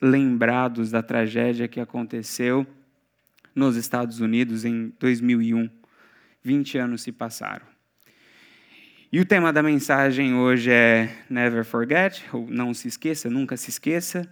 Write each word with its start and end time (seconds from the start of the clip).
lembrados 0.00 0.90
da 0.90 1.02
tragédia 1.02 1.68
que 1.68 1.80
aconteceu 1.80 2.66
nos 3.54 3.76
Estados 3.76 4.20
Unidos 4.20 4.64
em 4.64 4.92
2001. 4.98 5.68
20 6.42 6.78
anos 6.78 7.02
se 7.02 7.12
passaram. 7.12 7.66
E 9.12 9.18
o 9.18 9.24
tema 9.24 9.52
da 9.52 9.62
mensagem 9.62 10.34
hoje 10.34 10.70
é 10.70 11.12
Never 11.28 11.64
Forget, 11.64 12.24
ou 12.32 12.46
Não 12.48 12.72
se 12.72 12.86
esqueça, 12.86 13.28
nunca 13.28 13.56
se 13.56 13.70
esqueça. 13.70 14.30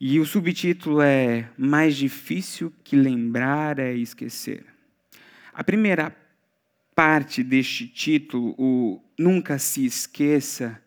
E 0.00 0.18
o 0.18 0.26
subtítulo 0.26 1.00
é 1.00 1.48
Mais 1.56 1.96
difícil 1.96 2.72
que 2.82 2.96
lembrar 2.96 3.78
é 3.78 3.94
esquecer. 3.94 4.66
A 5.52 5.62
primeira 5.62 6.14
parte 6.94 7.42
deste 7.42 7.86
título, 7.86 8.54
o 8.58 9.00
Nunca 9.16 9.58
se 9.60 9.86
esqueça, 9.86 10.82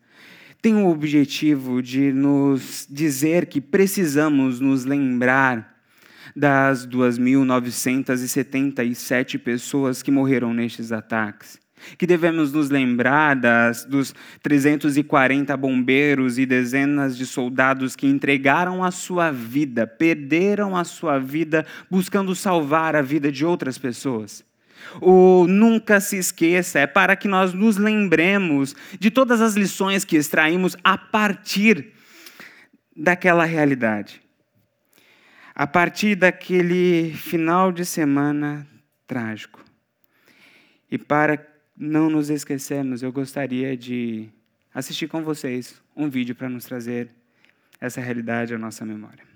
tem 0.60 0.74
o 0.74 0.88
objetivo 0.88 1.80
de 1.82 2.12
nos 2.12 2.86
dizer 2.90 3.46
que 3.46 3.60
precisamos 3.60 4.58
nos 4.60 4.84
lembrar 4.84 5.78
das 6.34 6.84
2.977 6.86 9.38
pessoas 9.38 10.02
que 10.02 10.10
morreram 10.10 10.52
nestes 10.52 10.90
ataques. 10.92 11.60
Que 11.96 12.08
devemos 12.08 12.52
nos 12.52 12.70
lembrar 12.70 13.36
das, 13.36 13.84
dos 13.84 14.12
340 14.42 15.56
bombeiros 15.56 16.36
e 16.36 16.44
dezenas 16.44 17.16
de 17.16 17.24
soldados 17.24 17.94
que 17.94 18.08
entregaram 18.08 18.82
a 18.82 18.90
sua 18.90 19.30
vida, 19.30 19.86
perderam 19.86 20.76
a 20.76 20.82
sua 20.82 21.20
vida 21.20 21.64
buscando 21.88 22.34
salvar 22.34 22.96
a 22.96 23.02
vida 23.02 23.30
de 23.30 23.44
outras 23.44 23.78
pessoas. 23.78 24.47
O 25.00 25.46
nunca 25.46 26.00
se 26.00 26.16
esqueça 26.16 26.78
é 26.78 26.86
para 26.86 27.16
que 27.16 27.28
nós 27.28 27.52
nos 27.52 27.76
lembremos 27.76 28.74
de 28.98 29.10
todas 29.10 29.40
as 29.40 29.54
lições 29.54 30.04
que 30.04 30.16
extraímos 30.16 30.76
a 30.82 30.96
partir 30.96 31.92
daquela 32.96 33.44
realidade. 33.44 34.20
A 35.54 35.66
partir 35.66 36.14
daquele 36.14 37.12
final 37.14 37.72
de 37.72 37.84
semana 37.84 38.66
trágico. 39.06 39.64
E 40.90 40.96
para 40.96 41.46
não 41.76 42.08
nos 42.08 42.30
esquecermos, 42.30 43.02
eu 43.02 43.12
gostaria 43.12 43.76
de 43.76 44.28
assistir 44.74 45.08
com 45.08 45.22
vocês 45.22 45.80
um 45.96 46.08
vídeo 46.08 46.34
para 46.34 46.48
nos 46.48 46.64
trazer 46.64 47.08
essa 47.80 48.00
realidade 48.00 48.54
à 48.54 48.58
nossa 48.58 48.84
memória. 48.84 49.27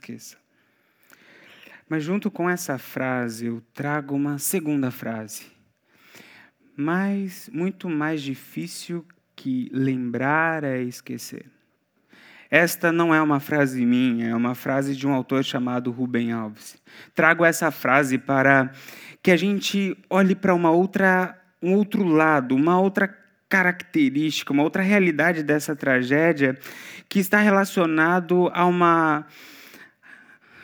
Esqueça. 0.00 0.36
Mas 1.88 2.02
junto 2.02 2.30
com 2.30 2.48
essa 2.48 2.78
frase, 2.78 3.46
eu 3.46 3.62
trago 3.74 4.14
uma 4.14 4.38
segunda 4.38 4.90
frase. 4.90 5.46
Mas 6.76 7.50
muito 7.52 7.88
mais 7.88 8.22
difícil 8.22 9.04
que 9.36 9.68
lembrar 9.72 10.64
é 10.64 10.80
esquecer. 10.82 11.46
Esta 12.50 12.90
não 12.90 13.14
é 13.14 13.20
uma 13.20 13.38
frase 13.38 13.84
minha, 13.84 14.28
é 14.28 14.34
uma 14.34 14.54
frase 14.54 14.96
de 14.96 15.06
um 15.06 15.12
autor 15.12 15.44
chamado 15.44 15.90
Rubem 15.90 16.32
Alves. 16.32 16.80
Trago 17.14 17.44
essa 17.44 17.70
frase 17.70 18.18
para 18.18 18.72
que 19.22 19.30
a 19.30 19.36
gente 19.36 19.96
olhe 20.08 20.34
para 20.34 20.54
uma 20.54 20.70
outra, 20.70 21.38
um 21.62 21.74
outro 21.74 22.04
lado, 22.04 22.56
uma 22.56 22.80
outra 22.80 23.08
característica, 23.48 24.52
uma 24.52 24.62
outra 24.62 24.82
realidade 24.82 25.42
dessa 25.42 25.76
tragédia 25.76 26.58
que 27.08 27.18
está 27.18 27.40
relacionado 27.40 28.50
a 28.54 28.64
uma 28.64 29.26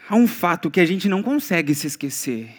há 0.08 0.14
um 0.14 0.26
fato 0.26 0.70
que 0.70 0.80
a 0.80 0.86
gente 0.86 1.08
não 1.08 1.22
consegue 1.22 1.74
se 1.74 1.86
esquecer. 1.86 2.50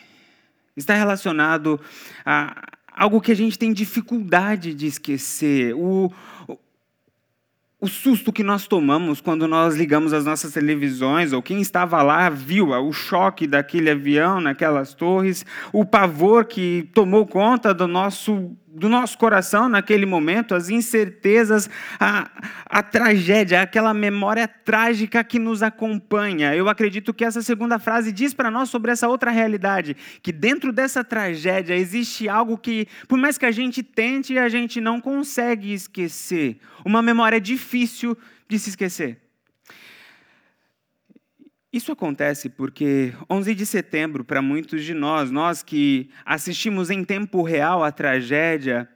Está 0.76 0.94
relacionado 0.94 1.80
a 2.26 2.64
algo 2.98 3.22
que 3.22 3.32
a 3.32 3.36
gente 3.36 3.60
tem 3.60 3.72
dificuldade 3.72 4.74
de 4.74 4.88
esquecer. 4.88 5.76
O, 5.76 6.12
o 7.80 7.88
susto 7.88 8.34
que 8.34 8.44
nós 8.44 8.66
tomamos 8.66 9.22
quando 9.22 9.48
nós 9.48 9.76
ligamos 9.76 10.14
as 10.14 10.26
nossas 10.26 10.54
televisões, 10.54 11.32
ou 11.32 11.44
quem 11.44 11.62
estava 11.62 12.02
lá 12.02 12.28
viu 12.28 12.70
o 12.70 12.92
choque 12.92 13.46
daquele 13.46 13.92
avião 13.92 14.42
naquelas 14.42 14.96
torres, 14.96 15.46
o 15.72 15.86
pavor 15.86 16.46
que 16.46 16.90
tomou 16.94 17.28
conta 17.28 17.74
do 17.74 17.88
nosso, 17.88 18.52
do 18.78 18.90
nosso 18.90 19.18
coração 19.18 19.68
naquele 19.68 20.06
momento, 20.06 20.56
as 20.56 20.70
incertezas, 20.70 21.70
a, 22.00 22.30
a 22.66 22.82
tragédia, 22.84 23.62
aquela 23.62 23.94
memória 23.94 24.48
trágica 24.48 25.24
que 25.24 25.40
nos 25.40 25.62
acompanha. 25.62 26.56
Eu 26.56 26.70
acredito 26.70 27.14
que 27.14 27.26
essa 27.26 27.42
segunda 27.42 27.80
frase 27.80 28.12
diz 28.12 28.34
para 28.34 28.50
nós 28.52 28.70
sobre 28.70 28.92
essa 28.92 29.08
outra 29.08 29.32
realidade, 29.32 29.96
que 30.22 30.32
dentro 30.32 30.72
dessa 30.72 31.04
tragédia 31.04 31.76
existe 31.76 32.30
algo 32.30 32.58
que, 32.58 32.88
por 33.08 33.18
mais 33.18 33.38
que 33.38 33.46
a 33.46 33.52
gente 33.52 33.84
tente, 33.84 34.38
a 34.38 34.50
gente 34.50 34.80
não 34.80 35.02
consegue 35.02 35.74
esquecer. 35.74 36.58
Uma 36.86 37.02
memória 37.02 37.40
difícil 37.40 37.68
difícil 37.68 38.18
de 38.48 38.60
se 38.60 38.70
esquecer. 38.70 39.27
Isso 41.78 41.92
acontece 41.92 42.50
porque 42.50 43.14
11 43.30 43.54
de 43.54 43.64
setembro, 43.64 44.26
para 44.26 44.42
muitos 44.42 44.84
de 44.84 44.96
nós, 44.96 45.30
nós 45.30 45.62
que 45.62 46.10
assistimos 46.26 46.90
em 46.90 47.04
tempo 47.04 47.44
real 47.44 47.84
a 47.84 47.92
tragédia, 47.92 48.90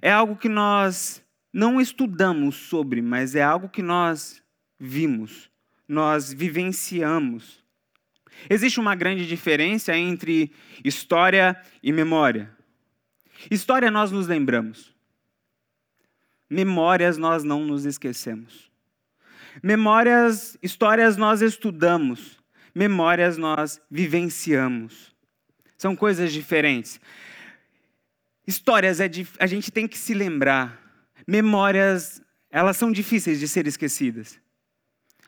é 0.00 0.10
algo 0.10 0.34
que 0.34 0.48
nós 0.48 1.22
não 1.52 1.78
estudamos 1.78 2.56
sobre, 2.56 3.02
mas 3.02 3.34
é 3.34 3.42
algo 3.42 3.68
que 3.68 3.82
nós 3.82 4.42
vimos, 4.80 5.50
nós 5.86 6.32
vivenciamos. 6.32 7.62
Existe 8.48 8.80
uma 8.80 8.94
grande 8.94 9.26
diferença 9.26 9.94
entre 9.94 10.50
história 10.82 11.54
e 11.82 11.92
memória. 11.92 12.50
História 13.50 13.90
nós 13.90 14.10
nos 14.10 14.26
lembramos. 14.26 14.90
Memórias 16.48 17.18
nós 17.18 17.44
não 17.44 17.62
nos 17.62 17.84
esquecemos. 17.84 18.74
Memórias, 19.62 20.56
histórias 20.62 21.16
nós 21.16 21.40
estudamos. 21.42 22.38
Memórias 22.74 23.36
nós 23.36 23.80
vivenciamos. 23.90 25.14
São 25.76 25.96
coisas 25.96 26.32
diferentes. 26.32 27.00
Histórias 28.46 29.00
é 29.00 29.08
de, 29.08 29.26
a 29.38 29.46
gente 29.46 29.70
tem 29.70 29.88
que 29.88 29.98
se 29.98 30.14
lembrar. 30.14 30.80
Memórias 31.26 32.22
elas 32.50 32.76
são 32.76 32.92
difíceis 32.92 33.38
de 33.40 33.48
ser 33.48 33.66
esquecidas. 33.66 34.38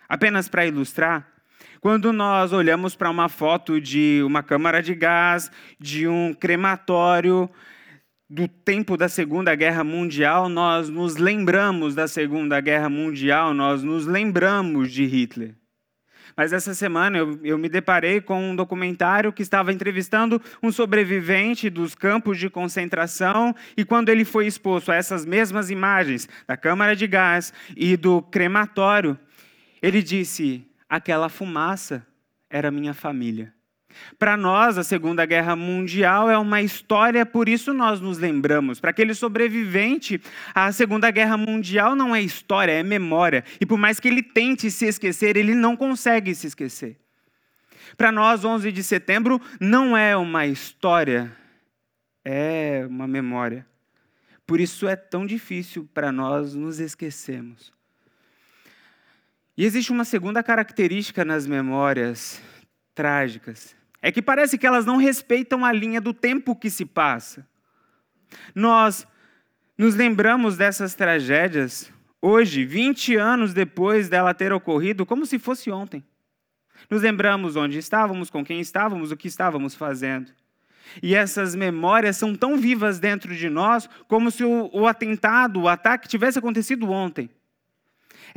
Apenas 0.09 0.49
para 0.49 0.67
ilustrar, 0.67 1.31
quando 1.81 2.13
nós 2.13 2.53
olhamos 2.53 2.97
para 2.97 3.11
uma 3.11 3.29
foto 3.29 3.81
de 3.81 4.23
uma 4.25 4.43
câmara 4.43 4.83
de 4.83 4.95
gás, 4.95 5.51
de 5.79 6.09
um 6.09 6.33
crematório, 6.33 7.49
do 8.29 8.47
tempo 8.47 8.97
da 8.97 9.09
Segunda 9.09 9.55
Guerra 9.55 9.83
Mundial, 9.83 10.49
nós 10.49 10.89
nos 10.89 11.17
lembramos 11.17 11.95
da 11.95 12.07
Segunda 12.07 12.61
Guerra 12.61 12.91
Mundial, 12.91 13.55
nós 13.55 13.83
nos 13.83 14.07
lembramos 14.07 14.93
de 14.93 15.05
Hitler. 15.07 15.55
Mas 16.37 16.53
essa 16.53 16.75
semana 16.75 17.19
eu, 17.19 17.41
eu, 17.43 17.59
me 17.59 17.69
deparei 17.69 18.21
com 18.21 18.51
um 18.51 18.55
documentário 18.55 19.33
que 19.33 19.43
estava 19.43 19.73
entrevistando 19.73 20.41
um 20.63 20.71
sobrevivente 20.71 21.69
dos 21.71 21.95
campos 21.95 22.39
de 22.39 22.49
concentração 22.51 23.55
e 23.77 23.85
quando 23.85 24.11
ele 24.11 24.25
foi 24.25 24.47
exposto 24.47 24.93
a 24.93 24.95
essas 24.95 25.25
mesmas 25.25 25.71
imagens 25.71 26.29
da 26.47 26.57
câmara 26.57 26.95
de 26.95 27.07
gás 27.07 27.53
e 27.77 27.97
do 27.97 28.23
crematório, 28.23 29.19
ele 29.83 30.03
disse: 30.03 30.65
aquela 30.89 31.29
fumaça 31.29 32.07
era 32.51 32.71
minha 32.71 32.95
família. 32.95 33.53
Para 34.19 34.37
nós, 34.37 34.77
a 34.79 34.83
Segunda 34.83 35.25
Guerra 35.25 35.55
Mundial 35.55 36.31
é 36.31 36.37
uma 36.37 36.61
história, 36.61 37.25
por 37.25 37.49
isso 37.49 37.73
nós 37.73 38.01
nos 38.01 38.19
lembramos. 38.19 38.81
Para 38.81 38.91
aquele 38.91 39.15
sobrevivente, 39.15 40.21
a 40.55 40.73
Segunda 40.73 41.11
Guerra 41.11 41.37
Mundial 41.37 41.95
não 41.95 42.15
é 42.15 42.21
história, 42.21 42.73
é 42.73 42.83
memória. 42.83 43.45
E 43.61 43.67
por 43.67 43.79
mais 43.79 44.01
que 44.01 44.09
ele 44.09 44.23
tente 44.23 44.71
se 44.71 44.87
esquecer, 44.87 45.37
ele 45.37 45.55
não 45.55 45.77
consegue 45.77 46.35
se 46.35 46.47
esquecer. 46.47 46.97
Para 47.97 48.13
nós, 48.13 48.45
11 48.45 48.71
de 48.73 48.83
setembro 48.83 49.41
não 49.61 49.97
é 49.97 50.17
uma 50.17 50.47
história, 50.47 51.33
é 52.25 52.85
uma 52.89 53.07
memória. 53.07 53.67
Por 54.47 54.61
isso 54.61 54.89
é 54.89 54.97
tão 54.97 55.27
difícil 55.27 55.89
para 55.93 56.11
nós 56.11 56.55
nos 56.55 56.81
esquecermos. 56.81 57.73
E 59.57 59.65
existe 59.65 59.91
uma 59.91 60.05
segunda 60.05 60.43
característica 60.43 61.25
nas 61.25 61.47
memórias 61.47 62.41
trágicas. 62.95 63.78
É 64.01 64.13
que 64.13 64.23
parece 64.23 64.57
que 64.57 64.67
elas 64.67 64.87
não 64.87 64.97
respeitam 64.97 65.65
a 65.65 65.73
linha 65.73 66.01
do 66.01 66.15
tempo 66.15 66.55
que 66.55 66.71
se 66.71 66.85
passa. 66.85 67.47
Nós 68.55 69.07
nos 69.77 69.95
lembramos 69.95 70.57
dessas 70.57 70.95
tragédias 70.95 71.93
hoje, 72.21 72.65
20 72.65 73.17
anos 73.17 73.55
depois 73.55 74.09
dela 74.09 74.35
ter 74.35 74.53
ocorrido, 74.53 75.07
como 75.07 75.27
se 75.27 75.39
fosse 75.39 75.71
ontem. 75.71 76.05
Nos 76.89 77.03
lembramos 77.03 77.57
onde 77.57 77.79
estávamos, 77.79 78.31
com 78.31 78.45
quem 78.45 78.61
estávamos, 78.61 79.11
o 79.11 79.17
que 79.17 79.29
estávamos 79.29 79.75
fazendo. 79.75 80.31
E 81.03 81.15
essas 81.15 81.55
memórias 81.55 82.17
são 82.17 82.35
tão 82.35 82.57
vivas 82.57 82.99
dentro 82.99 83.35
de 83.35 83.51
nós 83.51 83.89
como 84.07 84.31
se 84.31 84.45
o, 84.45 84.71
o 84.73 84.87
atentado, 84.87 85.61
o 85.61 85.69
ataque 85.69 86.09
tivesse 86.09 86.39
acontecido 86.39 86.91
ontem. 86.91 87.29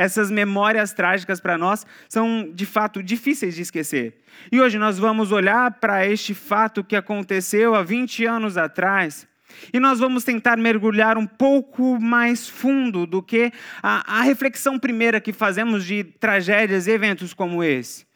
Essas 0.01 0.31
memórias 0.31 0.93
trágicas 0.93 1.39
para 1.39 1.59
nós 1.59 1.85
são, 2.09 2.51
de 2.51 2.65
fato, 2.65 3.03
difíceis 3.03 3.53
de 3.53 3.61
esquecer. 3.61 4.15
E 4.51 4.59
hoje 4.59 4.79
nós 4.79 4.97
vamos 4.97 5.31
olhar 5.31 5.73
para 5.73 6.07
este 6.07 6.33
fato 6.33 6.83
que 6.83 6.95
aconteceu 6.95 7.75
há 7.75 7.83
20 7.83 8.25
anos 8.25 8.57
atrás. 8.57 9.27
E 9.71 9.79
nós 9.79 9.99
vamos 9.99 10.23
tentar 10.23 10.57
mergulhar 10.57 11.19
um 11.19 11.27
pouco 11.27 12.01
mais 12.01 12.49
fundo 12.49 13.05
do 13.05 13.21
que 13.21 13.53
a, 13.83 14.19
a 14.19 14.21
reflexão 14.23 14.79
primeira 14.79 15.21
que 15.21 15.31
fazemos 15.31 15.85
de 15.85 16.03
tragédias 16.03 16.87
e 16.87 16.91
eventos 16.91 17.31
como 17.31 17.63
esse. 17.63 18.07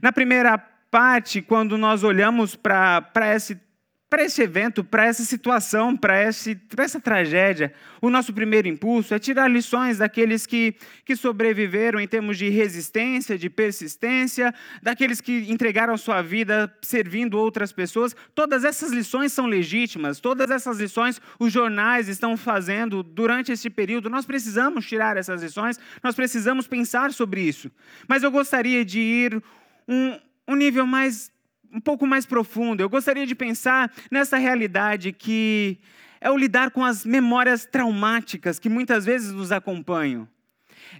Na 0.00 0.12
primeira 0.12 0.56
parte, 0.90 1.42
quando 1.42 1.76
nós 1.76 2.02
olhamos 2.02 2.56
para 2.56 3.34
esse 3.34 3.60
para 4.08 4.22
esse 4.22 4.40
evento, 4.40 4.84
para 4.84 5.04
essa 5.04 5.24
situação, 5.24 5.96
para 5.96 6.20
essa 6.20 7.00
tragédia, 7.02 7.72
o 8.00 8.08
nosso 8.08 8.32
primeiro 8.32 8.68
impulso 8.68 9.12
é 9.12 9.18
tirar 9.18 9.48
lições 9.48 9.98
daqueles 9.98 10.46
que, 10.46 10.76
que 11.04 11.16
sobreviveram 11.16 11.98
em 11.98 12.06
termos 12.06 12.38
de 12.38 12.48
resistência, 12.48 13.36
de 13.36 13.50
persistência, 13.50 14.54
daqueles 14.80 15.20
que 15.20 15.50
entregaram 15.50 15.96
sua 15.96 16.22
vida 16.22 16.72
servindo 16.82 17.36
outras 17.36 17.72
pessoas. 17.72 18.14
Todas 18.32 18.64
essas 18.64 18.92
lições 18.92 19.32
são 19.32 19.46
legítimas, 19.46 20.20
todas 20.20 20.52
essas 20.52 20.78
lições 20.78 21.20
os 21.40 21.52
jornais 21.52 22.08
estão 22.08 22.36
fazendo 22.36 23.02
durante 23.02 23.50
esse 23.50 23.68
período. 23.68 24.08
Nós 24.08 24.24
precisamos 24.24 24.86
tirar 24.86 25.16
essas 25.16 25.42
lições, 25.42 25.80
nós 26.00 26.14
precisamos 26.14 26.68
pensar 26.68 27.12
sobre 27.12 27.40
isso. 27.40 27.72
Mas 28.06 28.22
eu 28.22 28.30
gostaria 28.30 28.84
de 28.84 29.00
ir 29.00 29.42
um, 29.88 30.16
um 30.46 30.54
nível 30.54 30.86
mais 30.86 31.34
um 31.76 31.80
pouco 31.80 32.06
mais 32.06 32.24
profundo. 32.24 32.80
Eu 32.80 32.88
gostaria 32.88 33.26
de 33.26 33.34
pensar 33.34 33.92
nessa 34.10 34.38
realidade 34.38 35.12
que 35.12 35.78
é 36.18 36.30
o 36.30 36.36
lidar 36.36 36.70
com 36.70 36.82
as 36.82 37.04
memórias 37.04 37.66
traumáticas 37.66 38.58
que 38.58 38.70
muitas 38.70 39.04
vezes 39.04 39.30
nos 39.30 39.52
acompanham. 39.52 40.26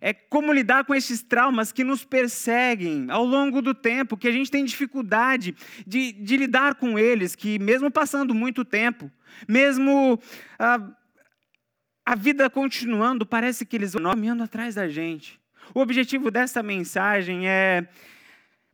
É 0.00 0.12
como 0.12 0.52
lidar 0.52 0.84
com 0.84 0.94
esses 0.94 1.22
traumas 1.22 1.72
que 1.72 1.82
nos 1.82 2.04
perseguem 2.04 3.06
ao 3.08 3.24
longo 3.24 3.62
do 3.62 3.72
tempo, 3.72 4.18
que 4.18 4.28
a 4.28 4.32
gente 4.32 4.50
tem 4.50 4.64
dificuldade 4.64 5.54
de, 5.86 6.12
de 6.12 6.36
lidar 6.36 6.74
com 6.74 6.98
eles, 6.98 7.34
que 7.34 7.58
mesmo 7.58 7.90
passando 7.90 8.34
muito 8.34 8.62
tempo, 8.62 9.10
mesmo 9.48 10.20
a, 10.58 10.90
a 12.04 12.14
vida 12.14 12.50
continuando, 12.50 13.24
parece 13.24 13.64
que 13.64 13.76
eles 13.76 13.94
vão 13.94 14.02
caminhando 14.02 14.42
atrás 14.42 14.74
da 14.74 14.86
gente. 14.88 15.40
O 15.74 15.80
objetivo 15.80 16.30
dessa 16.30 16.62
mensagem 16.62 17.48
é 17.48 17.88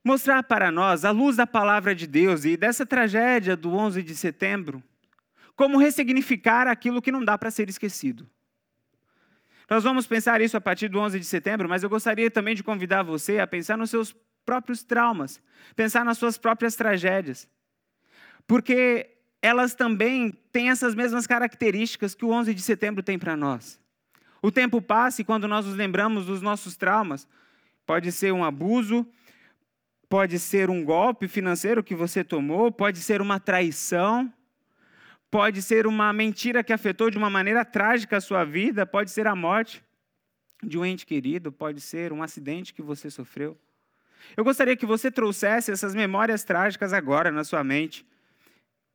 mostrar 0.05 0.43
para 0.43 0.71
nós, 0.71 1.05
à 1.05 1.11
luz 1.11 1.37
da 1.37 1.47
palavra 1.47 1.95
de 1.95 2.07
Deus 2.07 2.45
e 2.45 2.57
dessa 2.57 2.85
tragédia 2.85 3.57
do 3.57 3.73
11 3.75 4.03
de 4.03 4.15
setembro, 4.17 4.83
como 5.55 5.79
ressignificar 5.79 6.67
aquilo 6.67 7.01
que 7.01 7.13
não 7.13 7.25
dá 7.25 7.39
para 7.39 7.51
ser 7.51 7.69
esquecido. 7.69 8.29
Nós 9.71 9.85
vamos 9.85 10.07
pensar 10.07 10.41
isso 10.41 10.57
a 10.57 10.61
partir 10.61 10.89
do 10.89 10.99
11 10.99 11.19
de 11.19 11.25
setembro, 11.25 11.69
mas 11.69 11.83
eu 11.83 11.89
gostaria 11.89 12.31
também 12.31 12.55
de 12.55 12.63
convidar 12.63 13.03
você 13.03 13.39
a 13.39 13.47
pensar 13.47 13.79
nos 13.79 13.91
seus 13.91 14.15
próprios 14.45 14.83
traumas, 14.83 15.41
pensar 15.77 16.05
nas 16.05 16.19
suas 16.19 16.37
próprias 16.37 16.75
tragédias. 16.75 17.49
Porque 18.47 19.09
elas 19.41 19.75
também 19.75 20.31
têm 20.53 20.71
essas 20.71 20.95
mesmas 20.95 21.27
características 21.27 22.15
que 22.15 22.25
o 22.25 22.31
11 22.31 22.53
de 22.53 22.61
setembro 22.61 23.03
tem 23.03 23.19
para 23.19 23.37
nós. 23.37 23.81
O 24.43 24.51
tempo 24.51 24.83
passa 24.83 25.23
e 25.23 25.25
quando 25.25 25.47
nós 25.47 25.65
nos 25.65 25.77
lembramos 25.77 26.27
dos 26.27 26.43
nossos 26.43 26.77
traumas, 26.77 27.27
pode 27.87 28.11
ser 28.11 28.33
um 28.33 28.45
abuso, 28.45 29.07
Pode 30.13 30.39
ser 30.39 30.69
um 30.69 30.85
golpe 30.85 31.27
financeiro 31.27 31.83
que 31.83 31.95
você 31.95 32.23
tomou, 32.23 32.71
pode 32.71 32.99
ser 32.99 33.23
uma 33.23 33.41
traição, 33.41 34.31
pode 35.31 35.63
ser 35.63 35.87
uma 35.87 36.13
mentira 36.13 36.63
que 36.63 36.71
afetou 36.71 37.09
de 37.09 37.17
uma 37.17 37.31
maneira 37.31 37.65
trágica 37.65 38.19
a 38.19 38.21
sua 38.21 38.45
vida, 38.45 38.85
pode 38.85 39.11
ser 39.11 39.27
a 39.27 39.35
morte 39.35 39.83
de 40.63 40.77
um 40.77 40.85
ente 40.85 41.07
querido, 41.07 41.51
pode 41.51 41.81
ser 41.81 42.13
um 42.13 42.23
acidente 42.23 42.75
que 42.75 42.83
você 42.83 43.09
sofreu. 43.09 43.59
Eu 44.37 44.45
gostaria 44.45 44.77
que 44.77 44.85
você 44.85 45.11
trouxesse 45.11 45.73
essas 45.73 45.95
memórias 45.95 46.45
trágicas 46.45 46.93
agora 46.93 47.31
na 47.31 47.43
sua 47.43 47.65
mente, 47.65 48.07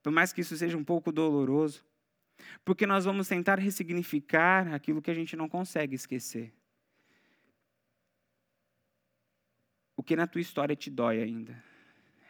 por 0.04 0.12
mais 0.12 0.32
que 0.32 0.42
isso 0.42 0.56
seja 0.56 0.78
um 0.78 0.84
pouco 0.84 1.12
doloroso, 1.12 1.84
porque 2.64 2.86
nós 2.86 3.06
vamos 3.06 3.28
tentar 3.28 3.58
ressignificar 3.58 4.72
aquilo 4.72 5.02
que 5.02 5.10
a 5.10 5.16
gente 5.16 5.36
não 5.36 5.50
consegue 5.50 5.96
esquecer. 5.96 6.54
O 9.98 10.04
que 10.04 10.16
na 10.16 10.28
tua 10.28 10.40
história 10.40 10.76
te 10.76 10.92
dói 10.92 11.22
ainda. 11.22 11.62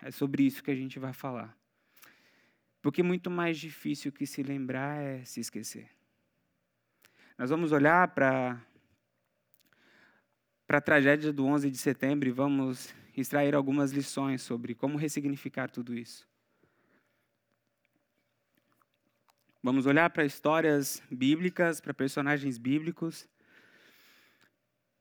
É 0.01 0.09
sobre 0.09 0.43
isso 0.43 0.63
que 0.63 0.71
a 0.71 0.75
gente 0.75 0.97
vai 0.97 1.11
falar. 1.11 1.55
Porque 2.81 3.03
muito 3.03 3.29
mais 3.29 3.59
difícil 3.59 4.11
que 4.11 4.25
se 4.25 4.41
lembrar 4.41 5.03
é 5.03 5.25
se 5.25 5.41
esquecer. 5.41 5.89
Nós 7.37 7.49
vamos 7.49 7.73
olhar 7.73 8.07
para 8.15 8.59
para 10.65 10.79
a 10.79 10.81
tragédia 10.81 11.31
do 11.31 11.45
11 11.45 11.71
de 11.71 11.77
setembro 11.77 12.27
e 12.27 12.31
vamos 12.31 12.93
extrair 13.15 13.55
algumas 13.55 13.91
lições 13.91 14.41
sobre 14.41 14.75
como 14.75 14.97
ressignificar 14.97 15.69
tudo 15.69 15.95
isso. 15.95 16.27
Vamos 19.63 19.85
olhar 19.85 20.09
para 20.09 20.25
histórias 20.25 21.01
bíblicas, 21.09 21.79
para 21.79 21.93
personagens 21.93 22.57
bíblicos 22.57 23.27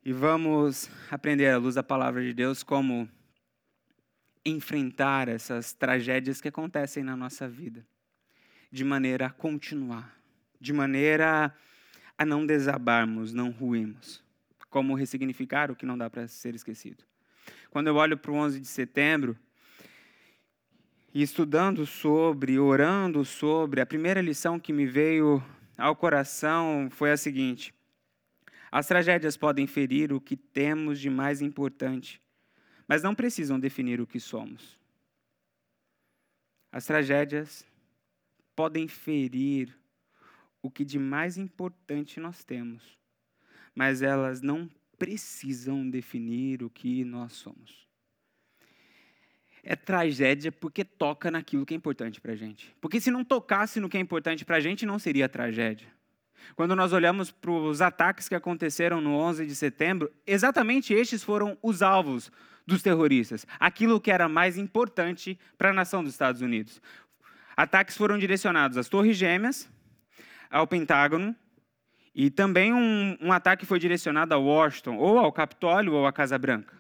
e 0.07 0.13
vamos 0.13 0.89
aprender 1.11 1.49
à 1.49 1.59
luz 1.59 1.75
da 1.75 1.83
palavra 1.83 2.23
de 2.23 2.33
Deus 2.33 2.63
como 2.63 3.09
enfrentar 4.45 5.27
essas 5.27 5.73
tragédias 5.73 6.41
que 6.41 6.47
acontecem 6.47 7.03
na 7.03 7.17
nossa 7.17 7.49
vida, 7.49 7.85
de 8.71 8.85
maneira 8.85 9.27
a 9.27 9.31
continuar, 9.31 10.17
de 10.61 10.73
maneira 10.73 11.53
a 12.17 12.25
não 12.25 12.47
desabarmos, 12.47 13.33
não 13.33 13.51
ruirmos. 13.51 14.23
Como 14.71 14.95
ressignificar 14.95 15.73
o 15.73 15.75
que 15.75 15.85
não 15.85 15.99
dá 15.99 16.09
para 16.09 16.29
ser 16.29 16.55
esquecido. 16.55 17.03
Quando 17.69 17.89
eu 17.89 17.97
olho 17.97 18.17
para 18.17 18.31
o 18.31 18.37
11 18.37 18.61
de 18.61 18.67
setembro, 18.69 19.37
e 21.13 21.21
estudando 21.21 21.85
sobre, 21.85 22.61
orando 22.61 23.25
sobre, 23.25 23.81
a 23.81 23.87
primeira 23.87 24.21
lição 24.21 24.61
que 24.61 24.73
me 24.73 24.87
veio 24.87 25.43
ao 25.77 25.97
coração 25.97 26.87
foi 26.93 27.11
a 27.11 27.17
seguinte: 27.17 27.75
as 28.77 28.87
tragédias 28.87 29.39
podem 29.39 29.67
ferir 29.67 30.13
o 30.13 30.21
que 30.21 30.37
temos 30.37 31.01
de 31.01 31.09
mais 31.09 31.41
importante, 31.41 32.21
mas 32.87 33.03
não 33.03 33.15
precisam 33.15 33.59
definir 33.59 34.03
o 34.03 34.07
que 34.07 34.21
somos. 34.21 34.79
As 36.71 36.85
tragédias 36.85 37.65
podem 38.55 38.87
ferir 38.87 39.75
o 40.61 40.71
que 40.71 40.85
de 40.85 40.99
mais 40.99 41.39
importante 41.39 42.21
nós 42.21 42.45
temos, 42.45 42.99
mas 43.75 44.03
elas 44.03 44.43
não 44.43 44.69
precisam 44.99 45.89
definir 45.89 46.63
o 46.63 46.69
que 46.69 47.03
nós 47.03 47.33
somos. 47.33 47.89
É 49.63 49.75
tragédia 49.75 50.53
porque 50.53 50.85
toca 50.85 51.31
naquilo 51.31 51.65
que 51.65 51.73
é 51.73 51.77
importante 51.79 52.21
para 52.21 52.33
a 52.33 52.37
gente. 52.37 52.77
Porque 52.79 53.01
se 53.01 53.11
não 53.11 53.25
tocasse 53.25 53.81
no 53.81 53.89
que 53.89 53.97
é 53.97 54.01
importante 54.01 54.45
para 54.45 54.57
a 54.57 54.61
gente, 54.61 54.85
não 54.85 54.99
seria 54.99 55.31
tragédia. 55.31 55.96
Quando 56.55 56.77
nós 56.77 56.93
olhamos 56.93 57.31
para 57.31 57.51
os 57.51 57.81
ataques 57.81 58.29
que 58.29 58.35
aconteceram 58.35 59.01
no 59.01 59.15
11 59.15 59.47
de 59.47 59.55
setembro, 59.55 60.11
exatamente 60.27 60.95
estes 60.95 61.23
foram 61.23 61.57
os 61.63 61.83
alvos 61.83 62.31
dos 62.67 62.83
terroristas. 62.83 63.47
Aquilo 63.61 64.01
que 64.01 64.11
era 64.11 64.29
mais 64.29 64.59
importante 64.59 65.39
para 65.57 65.71
a 65.71 65.73
nação 65.73 66.03
dos 66.03 66.13
Estados 66.13 66.41
Unidos. 66.41 66.81
Ataques 67.57 67.97
foram 67.97 68.19
direcionados 68.19 68.77
às 68.77 68.89
Torres 68.89 69.17
Gêmeas, 69.17 69.69
ao 70.51 70.67
Pentágono, 70.67 71.35
e 72.15 72.31
também 72.31 72.73
um, 72.73 73.17
um 73.21 73.33
ataque 73.33 73.67
foi 73.67 73.79
direcionado 73.79 74.35
a 74.35 74.39
Washington, 74.39 74.97
ou 74.97 75.19
ao 75.19 75.33
Capitólio, 75.33 75.93
ou 75.93 76.07
à 76.07 76.13
Casa 76.13 76.39
Branca. 76.39 76.77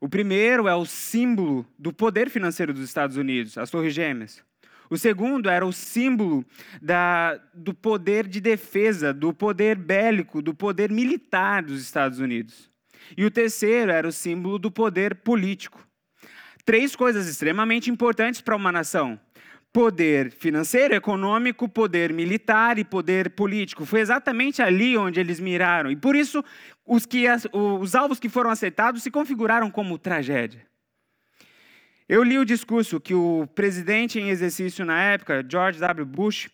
O 0.00 0.08
primeiro 0.08 0.68
é 0.68 0.74
o 0.74 0.84
símbolo 0.84 1.66
do 1.78 1.92
poder 1.92 2.28
financeiro 2.28 2.72
dos 2.72 2.82
Estados 2.82 3.16
Unidos, 3.16 3.56
as 3.56 3.70
Torres 3.70 3.94
Gêmeas. 3.94 4.44
O 4.88 4.96
segundo 4.96 5.48
era 5.48 5.66
o 5.66 5.72
símbolo 5.72 6.44
da, 6.80 7.40
do 7.52 7.74
poder 7.74 8.26
de 8.26 8.40
defesa, 8.40 9.12
do 9.12 9.32
poder 9.32 9.76
bélico, 9.76 10.40
do 10.40 10.54
poder 10.54 10.90
militar 10.90 11.62
dos 11.62 11.82
Estados 11.82 12.18
Unidos. 12.18 12.70
E 13.16 13.24
o 13.24 13.30
terceiro 13.30 13.90
era 13.90 14.06
o 14.06 14.12
símbolo 14.12 14.58
do 14.58 14.70
poder 14.70 15.16
político. 15.16 15.86
Três 16.64 16.96
coisas 16.96 17.28
extremamente 17.28 17.90
importantes 17.90 18.40
para 18.40 18.56
uma 18.56 18.72
nação: 18.72 19.18
poder 19.72 20.32
financeiro, 20.32 20.94
econômico, 20.94 21.68
poder 21.68 22.12
militar 22.12 22.78
e 22.78 22.84
poder 22.84 23.30
político. 23.30 23.84
Foi 23.84 24.00
exatamente 24.00 24.62
ali 24.62 24.96
onde 24.96 25.20
eles 25.20 25.38
miraram. 25.38 25.90
E 25.90 25.96
por 25.96 26.16
isso, 26.16 26.44
os, 26.84 27.06
que, 27.06 27.26
os 27.52 27.94
alvos 27.94 28.18
que 28.18 28.28
foram 28.28 28.50
aceitados 28.50 29.02
se 29.02 29.10
configuraram 29.10 29.70
como 29.70 29.98
tragédia. 29.98 30.66
Eu 32.08 32.22
li 32.22 32.38
o 32.38 32.44
discurso 32.44 33.00
que 33.00 33.14
o 33.14 33.48
presidente 33.54 34.20
em 34.20 34.28
exercício 34.28 34.84
na 34.84 35.00
época, 35.00 35.44
George 35.48 35.80
W. 35.80 36.06
Bush, 36.06 36.48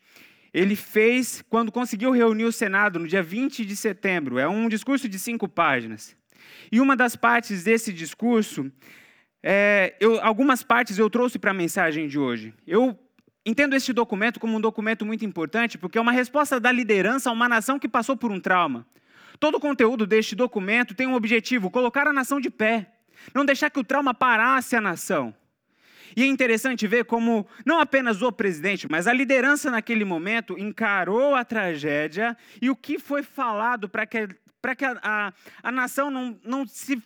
ele 0.52 0.74
fez 0.74 1.44
quando 1.48 1.70
conseguiu 1.70 2.10
reunir 2.10 2.44
o 2.44 2.52
Senado 2.52 2.98
no 2.98 3.06
dia 3.06 3.22
20 3.22 3.64
de 3.64 3.76
setembro. 3.76 4.38
É 4.38 4.48
um 4.48 4.68
discurso 4.68 5.08
de 5.08 5.18
cinco 5.18 5.48
páginas. 5.48 6.16
E 6.70 6.80
uma 6.80 6.96
das 6.96 7.14
partes 7.14 7.64
desse 7.64 7.92
discurso, 7.92 8.72
é, 9.42 9.94
eu, 10.00 10.20
algumas 10.22 10.62
partes 10.62 10.98
eu 10.98 11.10
trouxe 11.10 11.38
para 11.38 11.50
a 11.50 11.54
mensagem 11.54 12.08
de 12.08 12.18
hoje. 12.18 12.54
Eu 12.66 12.98
Entendo 13.44 13.74
este 13.74 13.92
documento 13.92 14.38
como 14.38 14.56
um 14.56 14.60
documento 14.60 15.04
muito 15.04 15.24
importante, 15.24 15.76
porque 15.76 15.98
é 15.98 16.00
uma 16.00 16.12
resposta 16.12 16.60
da 16.60 16.70
liderança 16.70 17.28
a 17.28 17.32
uma 17.32 17.48
nação 17.48 17.76
que 17.76 17.88
passou 17.88 18.16
por 18.16 18.30
um 18.30 18.38
trauma. 18.38 18.86
Todo 19.40 19.56
o 19.56 19.60
conteúdo 19.60 20.06
deste 20.06 20.36
documento 20.36 20.94
tem 20.94 21.08
um 21.08 21.14
objetivo: 21.14 21.68
colocar 21.68 22.06
a 22.06 22.12
nação 22.12 22.40
de 22.40 22.48
pé, 22.48 22.92
não 23.34 23.44
deixar 23.44 23.68
que 23.68 23.80
o 23.80 23.84
trauma 23.84 24.14
parasse 24.14 24.76
a 24.76 24.80
nação. 24.80 25.34
E 26.16 26.22
é 26.22 26.26
interessante 26.26 26.86
ver 26.86 27.04
como 27.04 27.46
não 27.64 27.80
apenas 27.80 28.22
o 28.22 28.30
presidente, 28.30 28.86
mas 28.90 29.06
a 29.06 29.12
liderança 29.12 29.70
naquele 29.70 30.04
momento 30.04 30.58
encarou 30.58 31.34
a 31.34 31.44
tragédia 31.44 32.36
e 32.60 32.70
o 32.70 32.76
que 32.76 32.98
foi 32.98 33.22
falado 33.22 33.88
para 33.88 34.06
que, 34.06 34.28
que 34.28 34.84
a, 34.84 34.98
a, 35.02 35.32
a 35.62 35.72
nação 35.72 36.10
não, 36.10 36.38
não, 36.44 36.66
se, 36.66 37.02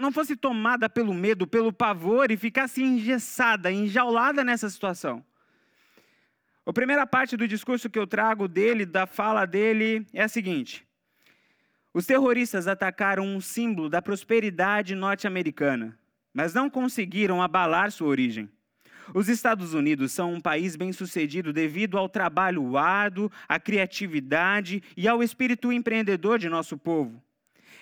não 0.00 0.10
fosse 0.10 0.36
tomada 0.36 0.88
pelo 0.88 1.12
medo, 1.12 1.46
pelo 1.46 1.72
pavor 1.72 2.30
e 2.30 2.36
ficasse 2.36 2.82
engessada, 2.82 3.70
enjaulada 3.70 4.42
nessa 4.42 4.68
situação. 4.68 5.24
A 6.64 6.72
primeira 6.72 7.06
parte 7.06 7.36
do 7.36 7.46
discurso 7.46 7.88
que 7.88 7.98
eu 7.98 8.08
trago 8.08 8.48
dele, 8.48 8.84
da 8.84 9.06
fala 9.06 9.46
dele, 9.46 10.04
é 10.12 10.22
a 10.22 10.28
seguinte: 10.28 10.84
Os 11.94 12.06
terroristas 12.06 12.66
atacaram 12.66 13.24
um 13.24 13.40
símbolo 13.40 13.88
da 13.88 14.02
prosperidade 14.02 14.96
norte-americana, 14.96 15.96
mas 16.36 16.52
não 16.52 16.68
conseguiram 16.68 17.40
abalar 17.40 17.90
sua 17.90 18.08
origem. 18.08 18.46
Os 19.14 19.26
Estados 19.26 19.72
Unidos 19.72 20.12
são 20.12 20.34
um 20.34 20.40
país 20.40 20.76
bem-sucedido 20.76 21.50
devido 21.50 21.96
ao 21.96 22.10
trabalho 22.10 22.76
árduo, 22.76 23.32
à 23.48 23.58
criatividade 23.58 24.82
e 24.94 25.08
ao 25.08 25.22
espírito 25.22 25.72
empreendedor 25.72 26.38
de 26.38 26.50
nosso 26.50 26.76
povo. 26.76 27.22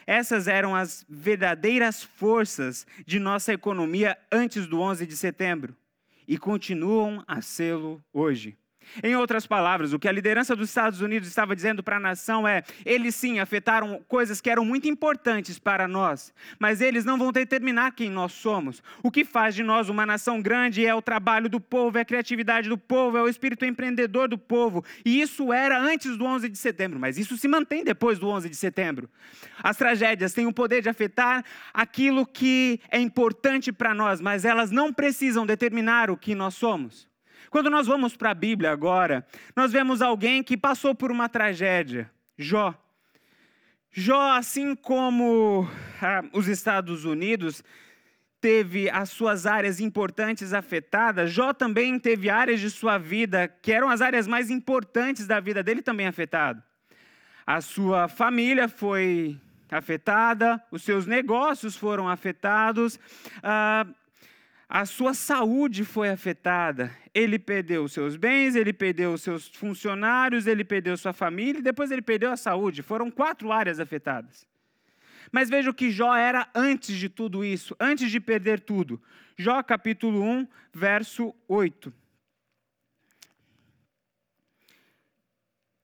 Essas 0.07 0.47
eram 0.47 0.73
as 0.73 1.05
verdadeiras 1.09 2.05
forças 2.05 2.87
de 3.05 3.19
nossa 3.19 3.53
economia 3.53 4.17
antes 4.31 4.69
do 4.69 4.81
11 4.81 5.05
de 5.05 5.17
setembro 5.17 5.75
e 6.29 6.39
continuam 6.39 7.25
a 7.27 7.41
sê-lo 7.41 8.01
hoje. 8.13 8.57
Em 9.03 9.17
outras 9.17 9.47
palavras, 9.47 9.93
o 9.93 9.99
que 9.99 10.09
a 10.09 10.12
liderança 10.12 10.55
dos 10.55 10.69
Estados 10.69 11.00
Unidos 11.00 11.29
estava 11.29 11.55
dizendo 11.55 11.83
para 11.83 11.97
a 11.97 12.00
nação 12.00 12.47
é: 12.47 12.62
eles 12.85 13.14
sim 13.14 13.38
afetaram 13.38 14.03
coisas 14.09 14.41
que 14.41 14.50
eram 14.50 14.64
muito 14.64 14.88
importantes 14.88 15.59
para 15.59 15.88
nós, 15.88 16.33
mas 16.59 16.81
eles 16.81 17.05
não 17.05 17.19
vão 17.19 17.33
determinar 17.33 17.93
quem 17.93 18.11
nós 18.11 18.33
somos. 18.33 18.83
O 19.03 19.11
que 19.11 19.25
faz 19.25 19.55
de 19.55 19.62
nós 19.62 19.88
uma 19.88 20.07
nação 20.07 20.41
grande 20.41 20.85
é 20.85 20.95
o 20.95 21.03
trabalho 21.03 21.49
do 21.49 21.61
povo, 21.61 21.99
é 21.99 22.03
a 22.03 22.05
criatividade 22.05 22.69
do 22.69 22.79
povo, 22.79 23.17
é 23.17 23.23
o 23.23 23.29
espírito 23.29 23.64
empreendedor 23.64 24.29
do 24.29 24.38
povo. 24.38 24.85
E 25.05 25.21
isso 25.21 25.53
era 25.53 25.79
antes 25.81 26.17
do 26.17 26.25
11 26.25 26.49
de 26.49 26.59
setembro, 26.59 26.99
mas 26.99 27.19
isso 27.19 27.37
se 27.37 27.49
mantém 27.49 27.85
depois 27.85 28.19
do 28.19 28.29
11 28.29 28.49
de 28.49 28.57
setembro. 28.57 29.09
As 29.62 29.76
tragédias 29.76 30.33
têm 30.33 30.47
o 30.47 30.53
poder 30.53 30.83
de 30.83 30.88
afetar 30.88 31.45
aquilo 31.73 32.26
que 32.26 32.81
é 32.91 32.99
importante 33.00 33.73
para 33.73 33.95
nós, 33.95 34.21
mas 34.21 34.45
elas 34.45 34.71
não 34.71 34.93
precisam 34.93 35.47
determinar 35.47 36.11
o 36.11 36.17
que 36.17 36.35
nós 36.35 36.55
somos. 36.55 37.13
Quando 37.55 37.71
nós 37.71 37.87
vamos 37.87 38.17
para 38.17 38.33
a 38.33 38.35
Bíblia 38.35 38.73
agora, 38.73 39.25
nós 39.55 39.71
vemos 39.71 40.03
alguém 40.03 40.43
que 40.43 40.57
passou 40.57 40.93
por 40.93 41.13
uma 41.13 41.29
tragédia, 41.29 42.11
Jó. 42.37 42.75
Jó, 43.93 44.33
assim 44.33 44.75
como 44.75 45.65
ah, 46.03 46.25
os 46.33 46.49
Estados 46.49 47.05
Unidos, 47.05 47.63
teve 48.41 48.91
as 48.91 49.11
suas 49.11 49.47
áreas 49.47 49.79
importantes 49.79 50.53
afetadas, 50.53 51.31
Jó 51.31 51.53
também 51.53 51.97
teve 51.97 52.29
áreas 52.29 52.59
de 52.59 52.69
sua 52.69 52.99
vida 52.99 53.47
que 53.47 53.71
eram 53.71 53.89
as 53.89 54.01
áreas 54.01 54.27
mais 54.27 54.51
importantes 54.51 55.25
da 55.25 55.39
vida 55.39 55.63
dele 55.63 55.81
também 55.81 56.09
afetado. 56.09 56.61
A 57.47 57.61
sua 57.61 58.09
família 58.09 58.67
foi 58.69 59.41
afetada, 59.71 60.61
os 60.73 60.83
seus 60.83 61.07
negócios 61.07 61.77
foram 61.77 62.09
afetados, 62.09 62.99
ah, 63.45 63.87
a 64.75 64.85
sua 64.85 65.14
saúde 65.14 65.85
foi 65.85 66.09
afetada. 66.09 66.93
Ele 67.14 67.38
perdeu 67.38 67.85
os 67.85 67.93
seus 67.93 68.16
bens, 68.16 68.57
ele 68.57 68.73
perdeu 68.73 69.12
os 69.12 69.23
seus 69.23 69.47
funcionários, 69.47 70.49
ele 70.49 70.64
perdeu 70.64 70.97
sua 70.97 71.12
família 71.12 71.61
e 71.61 71.62
depois 71.62 71.93
ele 71.93 72.02
perdeu 72.02 72.33
a 72.33 72.37
saúde. 72.37 72.83
Foram 72.83 73.09
quatro 73.09 73.52
áreas 73.52 73.78
afetadas. 73.78 74.45
Mas 75.31 75.49
veja 75.49 75.71
o 75.71 75.75
que 75.75 75.93
Jó 75.93 76.12
era 76.16 76.49
antes 76.52 76.97
de 76.97 77.09
tudo 77.09 77.45
isso, 77.45 77.76
antes 77.78 78.11
de 78.11 78.19
perder 78.19 78.59
tudo. 78.59 79.00
Jó 79.38 79.62
capítulo 79.62 80.21
1, 80.21 80.49
verso 80.73 81.33
8. 81.47 81.95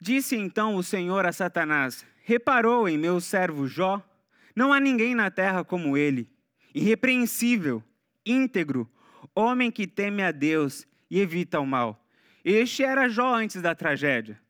Disse 0.00 0.34
então 0.34 0.74
o 0.74 0.82
Senhor 0.82 1.24
a 1.24 1.32
Satanás: 1.32 2.04
Reparou 2.24 2.88
em 2.88 2.98
meu 2.98 3.20
servo 3.20 3.68
Jó? 3.68 4.02
Não 4.52 4.72
há 4.72 4.80
ninguém 4.80 5.14
na 5.14 5.30
terra 5.30 5.62
como 5.62 5.96
ele, 5.96 6.28
irrepreensível 6.74 7.84
íntegro, 8.24 8.90
homem 9.34 9.70
que 9.70 9.86
teme 9.86 10.22
a 10.22 10.30
Deus 10.30 10.86
e 11.10 11.20
evita 11.20 11.60
o 11.60 11.66
mal. 11.66 12.04
Este 12.44 12.82
era 12.84 13.08
Jó 13.08 13.34
antes 13.34 13.60
da 13.60 13.74
tragédia. 13.74 14.40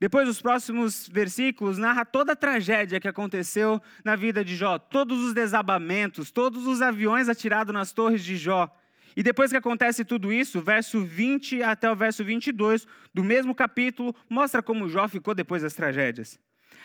Depois, 0.00 0.26
os 0.26 0.40
próximos 0.40 1.06
versículos 1.08 1.76
narra 1.76 2.06
toda 2.06 2.32
a 2.32 2.36
tragédia 2.36 2.98
que 2.98 3.06
aconteceu 3.06 3.82
na 4.02 4.16
vida 4.16 4.42
de 4.42 4.56
Jó, 4.56 4.78
todos 4.78 5.22
os 5.22 5.34
desabamentos, 5.34 6.30
todos 6.30 6.66
os 6.66 6.80
aviões 6.80 7.28
atirados 7.28 7.74
nas 7.74 7.92
torres 7.92 8.24
de 8.24 8.36
Jó. 8.36 8.74
E 9.14 9.22
depois 9.22 9.50
que 9.50 9.58
acontece 9.58 10.02
tudo 10.02 10.32
isso, 10.32 10.62
verso 10.62 11.04
20 11.04 11.62
até 11.62 11.90
o 11.90 11.96
verso 11.96 12.24
22 12.24 12.86
do 13.12 13.22
mesmo 13.22 13.54
capítulo, 13.54 14.14
mostra 14.28 14.62
como 14.62 14.88
Jó 14.88 15.06
ficou 15.06 15.34
depois 15.34 15.62
das 15.62 15.74
tragédias. 15.74 16.40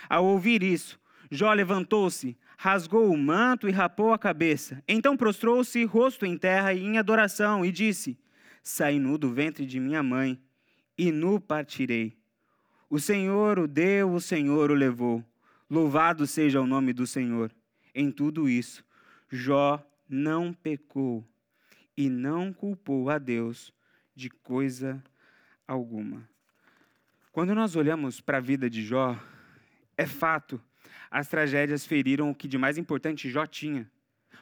Ao 0.10 0.25
ouvir 0.25 0.62
isso, 0.62 1.00
Jó 1.32 1.53
levantou-se, 1.53 2.38
rasgou 2.57 3.12
o 3.12 3.17
manto 3.17 3.67
e 3.67 3.71
rapou 3.71 4.13
a 4.13 4.19
cabeça. 4.19 4.81
Então 4.88 5.17
prostrou-se, 5.17 5.83
rosto 5.85 6.25
em 6.25 6.38
terra 6.38 6.74
e 6.74 6.83
em 6.83 6.97
adoração, 6.97 7.65
e 7.65 7.71
disse: 7.71 8.17
Saí 8.63 9.00
nu 9.00 9.17
do 9.17 9.31
ventre 9.33 9.65
de 9.65 9.79
minha 9.79 10.01
mãe, 10.01 10.41
e 10.97 11.12
nu 11.12 11.39
partirei. 11.39 12.17
O 12.89 13.00
Senhor 13.00 13.59
o 13.59 13.67
deu, 13.67 14.13
o 14.13 14.21
Senhor 14.21 14.71
o 14.71 14.75
levou. 14.75 15.24
Louvado 15.69 16.27
seja 16.27 16.62
o 16.62 16.67
nome 16.67 16.93
do 16.93 17.07
Senhor. 17.07 17.51
Em 17.93 18.12
tudo 18.12 18.47
isso, 18.47 18.83
Jó 19.29 19.83
não 20.07 20.53
pecou 20.53 21.25
e 21.97 22.09
não 22.09 22.53
culpou 22.53 23.09
a 23.09 23.17
Deus 23.17 23.74
de 24.15 24.29
coisa 24.29 25.03
alguma. 25.67 26.27
Quando 27.31 27.53
nós 27.55 27.75
olhamos 27.75 28.21
para 28.21 28.38
a 28.38 28.41
vida 28.41 28.69
de 28.69 28.83
Jó, 28.83 29.19
é 29.97 30.05
fato 30.05 30.62
as 31.09 31.27
tragédias 31.27 31.85
feriram 31.85 32.29
o 32.29 32.35
que 32.35 32.47
de 32.47 32.57
mais 32.57 32.77
importante 32.77 33.29
Jó 33.29 33.45
tinha. 33.45 33.89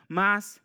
Mas 0.07 0.61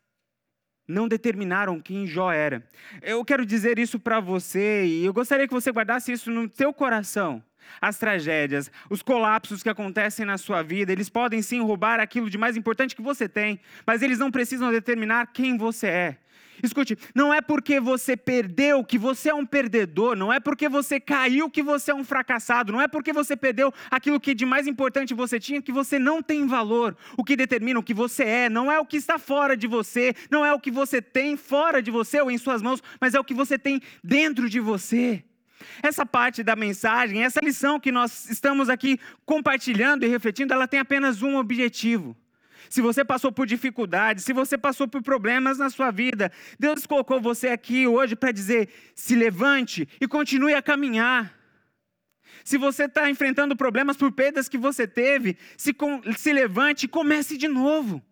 não 0.89 1.07
determinaram 1.07 1.81
quem 1.81 2.07
Jó 2.07 2.33
era. 2.33 2.67
Eu 3.03 3.23
quero 3.25 3.45
dizer 3.45 3.79
isso 3.79 4.01
para 4.01 4.21
você 4.21 4.87
e 4.87 5.05
eu 5.05 5.13
gostaria 5.13 5.47
que 5.47 5.53
você 5.53 5.71
guardasse 5.71 6.11
isso 6.11 6.31
no 6.31 6.51
seu 6.51 6.73
coração. 6.73 7.45
as 7.83 7.99
tragédias, 7.99 8.71
os 8.89 9.03
colapsos 9.03 9.63
que 9.63 9.69
acontecem 9.69 10.25
na 10.25 10.39
sua 10.39 10.63
vida, 10.63 10.91
eles 10.91 11.11
podem 11.11 11.43
sim 11.43 11.61
roubar 11.61 12.01
aquilo 12.01 12.31
de 12.31 12.39
mais 12.39 12.57
importante 12.57 12.97
que 12.97 13.03
você 13.03 13.29
tem, 13.29 13.61
mas 13.87 14.01
eles 14.01 14.19
não 14.19 14.31
precisam 14.31 14.71
determinar 14.71 15.27
quem 15.27 15.59
você 15.59 15.87
é. 15.87 16.19
Escute, 16.63 16.99
não 17.15 17.33
é 17.33 17.41
porque 17.41 17.81
você 17.81 18.17
perdeu 18.17 18.85
que 18.85 18.99
você 18.99 19.31
é 19.31 19.35
um 19.35 19.47
perdedor, 19.47 20.17
não 20.17 20.33
é 20.33 20.41
porque 20.41 20.69
você 20.69 20.99
caiu 20.99 21.51
que 21.51 21.63
você 21.63 21.91
é 21.91 21.95
um 21.95 22.05
fracassado, 22.05 22.73
não 22.73 22.81
é 22.81 22.89
porque 22.89 23.13
você 23.13 23.37
perdeu 23.37 23.73
aquilo 23.91 24.19
que 24.19 24.35
de 24.35 24.45
mais 24.45 24.67
importante 24.67 25.15
você 25.15 25.39
tinha 25.39 25.63
que 25.63 25.73
você 25.73 25.99
não 25.99 26.23
tem 26.23 26.47
valor. 26.47 26.97
O 27.17 27.25
que 27.25 27.37
determina 27.37 27.79
o 27.79 27.83
que 27.83 27.95
você 27.95 28.25
é 28.25 28.49
não 28.49 28.71
é 28.71 28.79
o 28.79 28.87
que 28.87 28.97
está 28.97 29.19
fora 29.19 29.57
de 29.57 29.67
você, 29.67 30.15
não 30.31 30.45
é 30.45 30.53
o 30.53 30.61
que 30.61 30.71
você 30.71 31.01
tem 31.01 31.37
fora 31.37 31.81
de 31.81 31.91
você 31.91 32.21
ou 32.21 32.31
em 32.31 32.39
suas 32.39 32.63
mãos, 32.63 32.83
mas 33.01 33.15
é 33.15 33.21
o 33.21 33.25
que 33.25 33.35
você 33.35 33.59
tem 33.59 33.81
dentro 34.03 34.49
de 34.49 34.61
você. 34.61 35.25
Essa 35.83 36.07
parte 36.07 36.43
da 36.43 36.55
mensagem, 36.55 37.25
essa 37.25 37.41
lição 37.41 37.81
que 37.81 37.91
nós 37.91 38.31
estamos 38.31 38.69
aqui 38.69 38.99
compartilhando 39.25 40.05
e 40.05 40.09
refletindo, 40.09 40.53
ela 40.53 40.69
tem 40.69 40.81
apenas 40.81 41.23
um 41.23 41.37
objetivo 41.37 42.17
se 42.69 42.81
você 42.81 43.05
passou 43.05 43.33
por 43.33 43.47
dificuldades, 43.47 44.25
se 44.25 44.33
você 44.33 44.59
passou 44.59 44.87
por 44.87 45.03
problemas 45.03 45.59
na 45.59 45.71
sua 45.71 45.91
vida, 45.91 46.31
Deus 46.59 46.87
colocou 46.87 47.21
você 47.21 47.49
aqui 47.49 47.87
hoje 47.87 48.15
para 48.15 48.33
dizer: 48.33 48.69
se 48.95 49.15
levante 49.15 49.89
e 50.01 50.07
continue 50.07 50.55
a 50.55 50.63
caminhar. 50.63 51.37
Se 52.45 52.57
você 52.57 52.85
está 52.85 53.11
enfrentando 53.11 53.57
problemas 53.57 53.97
por 53.97 54.13
perdas 54.13 54.49
que 54.49 54.59
você 54.59 54.87
teve, 54.87 55.37
se, 55.57 55.73
com, 55.73 56.01
se 56.17 56.33
levante 56.33 56.85
e 56.85 56.89
comece 56.89 57.37
de 57.37 57.49
novo. 57.49 58.03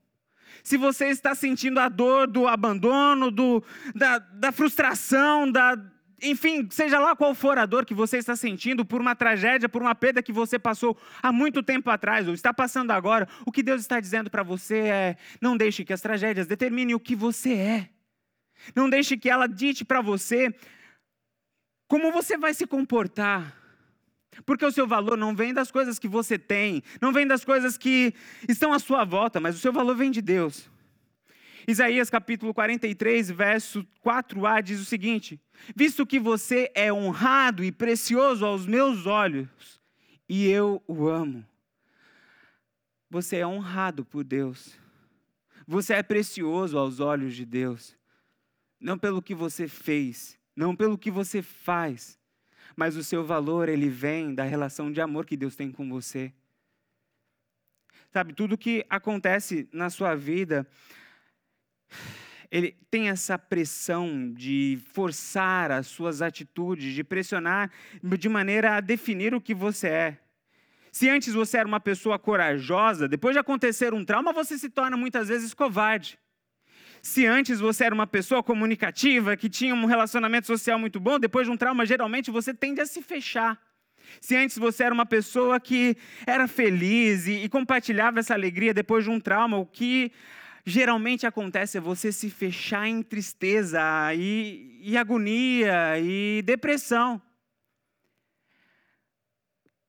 Se 0.63 0.77
você 0.77 1.07
está 1.07 1.35
sentindo 1.35 1.79
a 1.79 1.89
dor 1.89 2.27
do 2.27 2.49
abandono, 2.49 3.31
do, 3.31 3.63
da, 3.95 4.19
da 4.19 4.51
frustração, 4.51 5.51
da, 5.51 5.77
enfim, 6.23 6.66
seja 6.70 6.99
lá 6.99 7.14
qual 7.14 7.35
for 7.35 7.58
a 7.58 7.66
dor 7.66 7.85
que 7.85 7.94
você 7.94 8.16
está 8.16 8.35
sentindo 8.35 8.85
por 8.85 9.00
uma 9.00 9.14
tragédia, 9.14 9.68
por 9.68 9.82
uma 9.82 9.94
perda 9.94 10.23
que 10.23 10.32
você 10.32 10.58
passou 10.58 10.96
há 11.23 11.30
muito 11.30 11.62
tempo 11.62 11.90
atrás 11.90 12.26
ou 12.26 12.35
está 12.35 12.54
passando 12.54 12.90
agora, 12.90 13.28
o 13.44 13.52
que 13.52 13.62
Deus 13.62 13.82
está 13.82 14.00
dizendo 14.00 14.30
para 14.30 14.42
você 14.42 14.78
é: 14.78 15.16
não 15.40 15.56
deixe 15.56 15.85
que 15.85 15.92
as 15.92 16.00
tragédias 16.00 16.46
determinem 16.46 16.94
o 16.94 17.00
que 17.00 17.14
você 17.14 17.52
é. 17.52 17.90
Não 18.75 18.88
deixe 18.88 19.16
que 19.16 19.28
ela 19.28 19.46
dite 19.46 19.85
para 19.85 20.00
você 20.00 20.54
como 21.87 22.11
você 22.11 22.38
vai 22.38 22.54
se 22.54 22.66
comportar. 22.66 23.54
Porque 24.44 24.64
o 24.64 24.73
seu 24.73 24.87
valor 24.87 25.16
não 25.16 25.35
vem 25.35 25.54
das 25.54 25.70
coisas 25.70 25.99
que 25.99 26.08
você 26.08 26.38
tem, 26.38 26.82
não 27.00 27.12
vem 27.12 27.26
das 27.26 27.44
coisas 27.44 27.78
que 27.78 28.12
estão 28.49 28.73
à 28.73 28.78
sua 28.78 29.04
volta, 29.04 29.40
mas 29.40 29.56
o 29.56 29.58
seu 29.58 29.73
valor 29.73 29.96
vem 29.96 30.11
de 30.11 30.20
Deus. 30.20 30.70
Isaías 31.66 32.08
capítulo 32.08 32.54
43, 32.54 33.30
verso 33.32 33.85
4a 34.04 34.62
diz 34.62 34.80
o 34.80 34.85
seguinte: 34.85 35.40
Visto 35.75 36.06
que 36.06 36.20
você 36.20 36.70
é 36.75 36.92
honrado 36.92 37.64
e 37.64 37.73
precioso 37.73 38.46
aos 38.46 38.66
meus 38.66 39.04
olhos, 39.04 39.80
e 40.28 40.46
eu 40.46 40.80
o 40.87 41.08
amo. 41.08 41.44
Você 43.11 43.38
é 43.38 43.46
honrado 43.46 44.04
por 44.04 44.23
Deus. 44.23 44.78
Você 45.66 45.94
é 45.94 46.02
precioso 46.02 46.78
aos 46.78 47.00
olhos 47.00 47.35
de 47.35 47.44
Deus. 47.44 47.96
Não 48.78 48.96
pelo 48.96 49.20
que 49.20 49.35
você 49.35 49.66
fez, 49.66 50.38
não 50.54 50.76
pelo 50.76 50.96
que 50.96 51.11
você 51.11 51.42
faz, 51.42 52.16
mas 52.76 52.96
o 52.96 53.02
seu 53.02 53.25
valor 53.25 53.68
ele 53.68 53.88
vem 53.88 54.35
da 54.35 54.44
relação 54.44 54.92
de 54.92 55.00
amor 55.00 55.26
que 55.26 55.37
Deus 55.37 55.56
tem 55.56 55.73
com 55.73 55.88
você. 55.88 56.32
Sabe, 58.12 58.32
tudo 58.32 58.56
que 58.56 58.87
acontece 58.88 59.68
na 59.73 59.90
sua 59.90 60.14
vida, 60.14 60.66
ele 62.50 62.76
tem 62.90 63.09
essa 63.09 63.38
pressão 63.38 64.33
de 64.33 64.78
forçar 64.93 65.71
as 65.71 65.87
suas 65.87 66.23
atitudes, 66.23 66.95
de 66.95 67.05
pressionar 67.05 67.71
de 68.02 68.28
maneira 68.28 68.76
a 68.76 68.81
definir 68.81 69.35
o 69.35 69.40
que 69.40 69.55
você 69.55 69.88
é. 69.88 70.19
Se 70.93 71.09
antes 71.11 71.35
você 71.35 71.59
era 71.59 71.69
uma 71.69 71.81
pessoa 71.81 72.19
corajosa, 72.19 73.07
depois 73.07 73.35
de 73.35 73.38
acontecer 73.38 73.93
um 73.93 74.05
trauma, 74.05 74.33
você 74.33 74.57
se 74.57 74.71
torna 74.71 74.97
muitas 74.97 75.28
vezes 75.28 75.52
covarde. 75.52 76.19
Se 77.02 77.26
antes 77.26 77.61
você 77.61 77.85
era 77.85 77.94
uma 77.94 78.07
pessoa 78.07 78.42
comunicativa, 78.42 79.37
que 79.37 79.49
tinha 79.49 79.75
um 79.75 79.85
relacionamento 79.85 80.46
social 80.46 80.79
muito 80.79 80.99
bom, 80.99 81.18
depois 81.18 81.46
de 81.46 81.53
um 81.53 81.57
trauma, 81.57 81.85
geralmente 81.85 82.31
você 82.31 82.55
tende 82.55 82.81
a 82.81 82.87
se 82.87 83.03
fechar. 83.03 83.61
Se 84.20 84.37
antes 84.37 84.57
você 84.57 84.85
era 84.85 84.94
uma 84.94 85.05
pessoa 85.05 85.61
que 85.61 85.96
era 86.27 86.49
feliz 86.49 87.27
e, 87.27 87.44
e 87.44 87.49
compartilhava 87.49 88.20
essa 88.20 88.33
alegria 88.35 88.72
depois 88.72 89.05
de 89.05 89.11
um 89.11 89.20
trauma, 89.20 89.59
o 89.59 89.66
que 89.66 90.11
geralmente 90.66 91.24
acontece 91.24 91.79
é 91.79 91.81
você 91.81 92.11
se 92.11 92.29
fechar 92.29 92.88
em 92.88 93.00
tristeza 93.00 93.81
e, 94.14 94.81
e 94.83 94.96
agonia 94.96 95.98
e 96.00 96.42
depressão. 96.42 97.22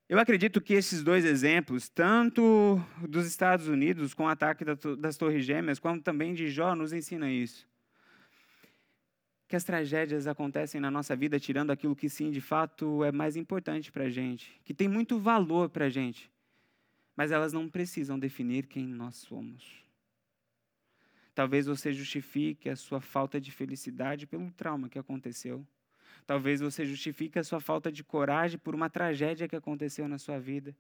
Eu 0.08 0.20
acredito 0.20 0.62
que 0.62 0.76
esses 0.76 1.04
dois 1.04 1.26
exemplos, 1.26 1.90
tanto 1.90 2.80
dos 3.10 3.26
Estados 3.26 3.68
Unidos 3.68 4.14
com 4.14 4.24
o 4.24 4.28
ataque 4.28 4.64
das 4.64 5.18
Torres 5.18 5.44
Gêmeas, 5.44 5.80
quanto 5.80 6.04
também 6.04 6.34
de 6.34 6.48
Jó, 6.48 6.76
nos 6.76 6.94
ensina 6.94 7.30
isso. 7.30 7.68
Que 9.50 9.56
as 9.56 9.66
tragédias 9.66 10.28
acontecem 10.28 10.80
na 10.80 10.92
nossa 10.92 11.16
vida 11.16 11.40
tirando 11.40 11.72
aquilo 11.72 11.96
que 11.96 12.08
sim, 12.08 12.32
de 12.32 12.40
fato, 12.40 13.04
é 13.04 13.12
mais 13.12 13.36
importante 13.36 13.92
para 13.92 14.06
a 14.06 14.10
gente, 14.10 14.62
que 14.64 14.74
tem 14.74 14.88
muito 14.88 15.20
valor 15.20 15.70
para 15.70 15.86
a 15.86 15.90
gente, 15.90 16.32
mas 17.16 17.32
elas 17.32 17.52
não 17.52 17.68
precisam 17.68 18.18
definir 18.18 18.68
quem 18.68 18.86
nós 18.86 19.16
somos. 19.16 19.87
Talvez 21.38 21.68
você 21.68 21.94
justifique 21.94 22.68
a 22.68 22.76
sua 22.76 23.00
falta 23.00 23.40
de 23.40 23.52
felicidade 23.52 24.26
pelo 24.26 24.50
trauma 24.50 24.90
que 24.90 24.98
aconteceu. 24.98 25.64
Talvez 26.26 26.62
você 26.62 26.84
justifique 26.84 27.38
a 27.38 27.44
sua 27.44 27.60
falta 27.60 27.92
de 27.92 28.04
coragem 28.04 28.58
por 28.58 28.74
uma 28.74 28.90
tragédia 28.90 29.48
que 29.48 29.56
aconteceu 29.56 30.08
na 30.08 30.18
sua 30.18 30.40
vida. 30.40 30.76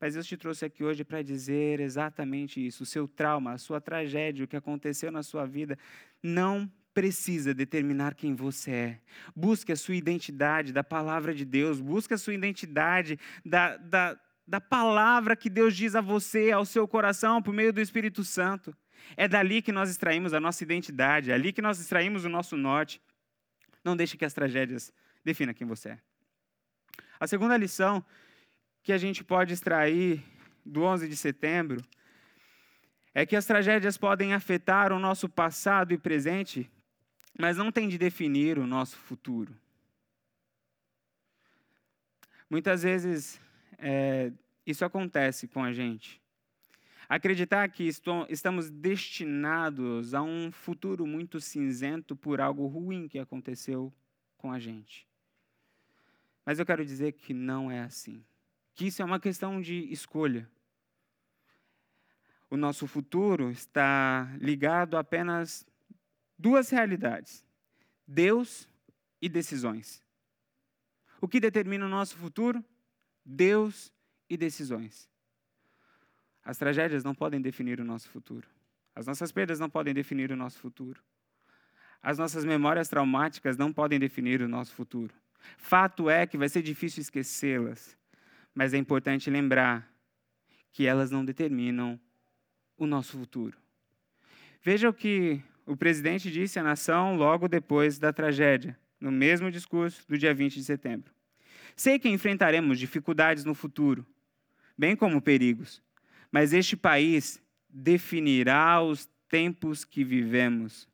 Mas 0.00 0.14
Deus 0.14 0.24
te 0.24 0.36
trouxe 0.36 0.64
aqui 0.64 0.84
hoje 0.84 1.02
para 1.02 1.20
dizer 1.20 1.80
exatamente 1.80 2.64
isso. 2.64 2.84
O 2.84 2.86
seu 2.86 3.08
trauma, 3.08 3.54
a 3.54 3.58
sua 3.58 3.80
tragédia, 3.80 4.44
o 4.44 4.46
que 4.46 4.54
aconteceu 4.54 5.10
na 5.10 5.24
sua 5.24 5.44
vida, 5.44 5.76
não 6.22 6.70
precisa 6.94 7.52
determinar 7.52 8.14
quem 8.14 8.36
você 8.36 8.70
é. 8.70 9.00
Busque 9.34 9.72
a 9.72 9.76
sua 9.76 9.96
identidade 9.96 10.72
da 10.72 10.84
palavra 10.84 11.34
de 11.34 11.44
Deus, 11.44 11.80
busque 11.80 12.14
a 12.14 12.18
sua 12.18 12.34
identidade 12.34 13.18
da, 13.44 13.76
da, 13.78 14.20
da 14.46 14.60
palavra 14.60 15.34
que 15.34 15.50
Deus 15.50 15.74
diz 15.74 15.96
a 15.96 16.00
você, 16.00 16.52
ao 16.52 16.64
seu 16.64 16.86
coração, 16.86 17.42
por 17.42 17.52
meio 17.52 17.72
do 17.72 17.80
Espírito 17.80 18.22
Santo. 18.22 18.72
É 19.16 19.26
dali 19.26 19.62
que 19.62 19.72
nós 19.72 19.90
extraímos 19.90 20.32
a 20.34 20.40
nossa 20.40 20.62
identidade, 20.62 21.30
é 21.30 21.34
ali 21.34 21.52
que 21.52 21.62
nós 21.62 21.80
extraímos 21.80 22.24
o 22.24 22.28
nosso 22.28 22.56
norte. 22.56 23.00
Não 23.84 23.96
deixe 23.96 24.16
que 24.16 24.24
as 24.24 24.34
tragédias 24.34 24.92
definam 25.24 25.54
quem 25.54 25.66
você 25.66 25.90
é. 25.90 25.98
A 27.20 27.26
segunda 27.26 27.56
lição 27.56 28.04
que 28.82 28.92
a 28.92 28.98
gente 28.98 29.24
pode 29.24 29.52
extrair 29.52 30.22
do 30.64 30.82
11 30.82 31.08
de 31.08 31.16
setembro 31.16 31.82
é 33.14 33.26
que 33.26 33.34
as 33.34 33.46
tragédias 33.46 33.96
podem 33.96 34.32
afetar 34.32 34.92
o 34.92 34.98
nosso 34.98 35.28
passado 35.28 35.92
e 35.92 35.98
presente, 35.98 36.70
mas 37.38 37.56
não 37.56 37.72
tem 37.72 37.88
de 37.88 37.98
definir 37.98 38.58
o 38.58 38.66
nosso 38.66 38.96
futuro. 38.96 39.54
Muitas 42.48 42.82
vezes 42.82 43.40
é, 43.78 44.32
isso 44.66 44.84
acontece 44.84 45.48
com 45.48 45.62
a 45.62 45.72
gente. 45.72 46.20
Acreditar 47.08 47.68
que 47.70 47.84
estamos 48.28 48.68
destinados 48.68 50.12
a 50.12 50.22
um 50.22 50.52
futuro 50.52 51.06
muito 51.06 51.40
cinzento 51.40 52.14
por 52.14 52.38
algo 52.38 52.66
ruim 52.66 53.08
que 53.08 53.18
aconteceu 53.18 53.90
com 54.36 54.52
a 54.52 54.58
gente. 54.58 55.08
Mas 56.44 56.58
eu 56.58 56.66
quero 56.66 56.84
dizer 56.84 57.12
que 57.12 57.32
não 57.32 57.70
é 57.70 57.80
assim. 57.80 58.22
Que 58.74 58.86
isso 58.86 59.00
é 59.00 59.04
uma 59.04 59.18
questão 59.18 59.60
de 59.60 59.90
escolha. 59.90 60.50
O 62.50 62.56
nosso 62.56 62.86
futuro 62.86 63.50
está 63.50 64.30
ligado 64.38 64.96
a 64.96 65.00
apenas 65.00 65.66
duas 66.38 66.70
realidades: 66.70 67.44
Deus 68.06 68.68
e 69.20 69.28
decisões. 69.28 70.02
O 71.20 71.28
que 71.28 71.40
determina 71.40 71.86
o 71.86 71.88
nosso 71.88 72.16
futuro? 72.16 72.64
Deus 73.24 73.92
e 74.28 74.36
decisões. 74.36 75.08
As 76.48 76.56
tragédias 76.56 77.04
não 77.04 77.14
podem 77.14 77.42
definir 77.42 77.78
o 77.78 77.84
nosso 77.84 78.08
futuro. 78.08 78.48
As 78.94 79.06
nossas 79.06 79.30
perdas 79.30 79.60
não 79.60 79.68
podem 79.68 79.92
definir 79.92 80.32
o 80.32 80.36
nosso 80.36 80.58
futuro. 80.58 80.98
As 82.02 82.16
nossas 82.16 82.42
memórias 82.42 82.88
traumáticas 82.88 83.58
não 83.58 83.70
podem 83.70 83.98
definir 83.98 84.40
o 84.40 84.48
nosso 84.48 84.72
futuro. 84.72 85.12
Fato 85.58 86.08
é 86.08 86.26
que 86.26 86.38
vai 86.38 86.48
ser 86.48 86.62
difícil 86.62 87.02
esquecê-las, 87.02 87.94
mas 88.54 88.72
é 88.72 88.78
importante 88.78 89.28
lembrar 89.28 89.92
que 90.72 90.86
elas 90.86 91.10
não 91.10 91.22
determinam 91.22 92.00
o 92.78 92.86
nosso 92.86 93.18
futuro. 93.18 93.58
Veja 94.62 94.88
o 94.88 94.94
que 94.94 95.42
o 95.66 95.76
presidente 95.76 96.30
disse 96.30 96.58
à 96.58 96.62
nação 96.62 97.14
logo 97.14 97.46
depois 97.46 97.98
da 97.98 98.10
tragédia, 98.10 98.74
no 98.98 99.12
mesmo 99.12 99.50
discurso 99.50 100.02
do 100.08 100.16
dia 100.16 100.32
20 100.32 100.54
de 100.54 100.64
setembro. 100.64 101.12
Sei 101.76 101.98
que 101.98 102.08
enfrentaremos 102.08 102.78
dificuldades 102.78 103.44
no 103.44 103.54
futuro, 103.54 104.06
bem 104.78 104.96
como 104.96 105.20
perigos, 105.20 105.86
mas 106.30 106.52
este 106.52 106.76
país 106.76 107.42
definirá 107.68 108.82
os 108.82 109.08
tempos 109.28 109.84
que 109.84 110.02
vivemos 110.02 110.88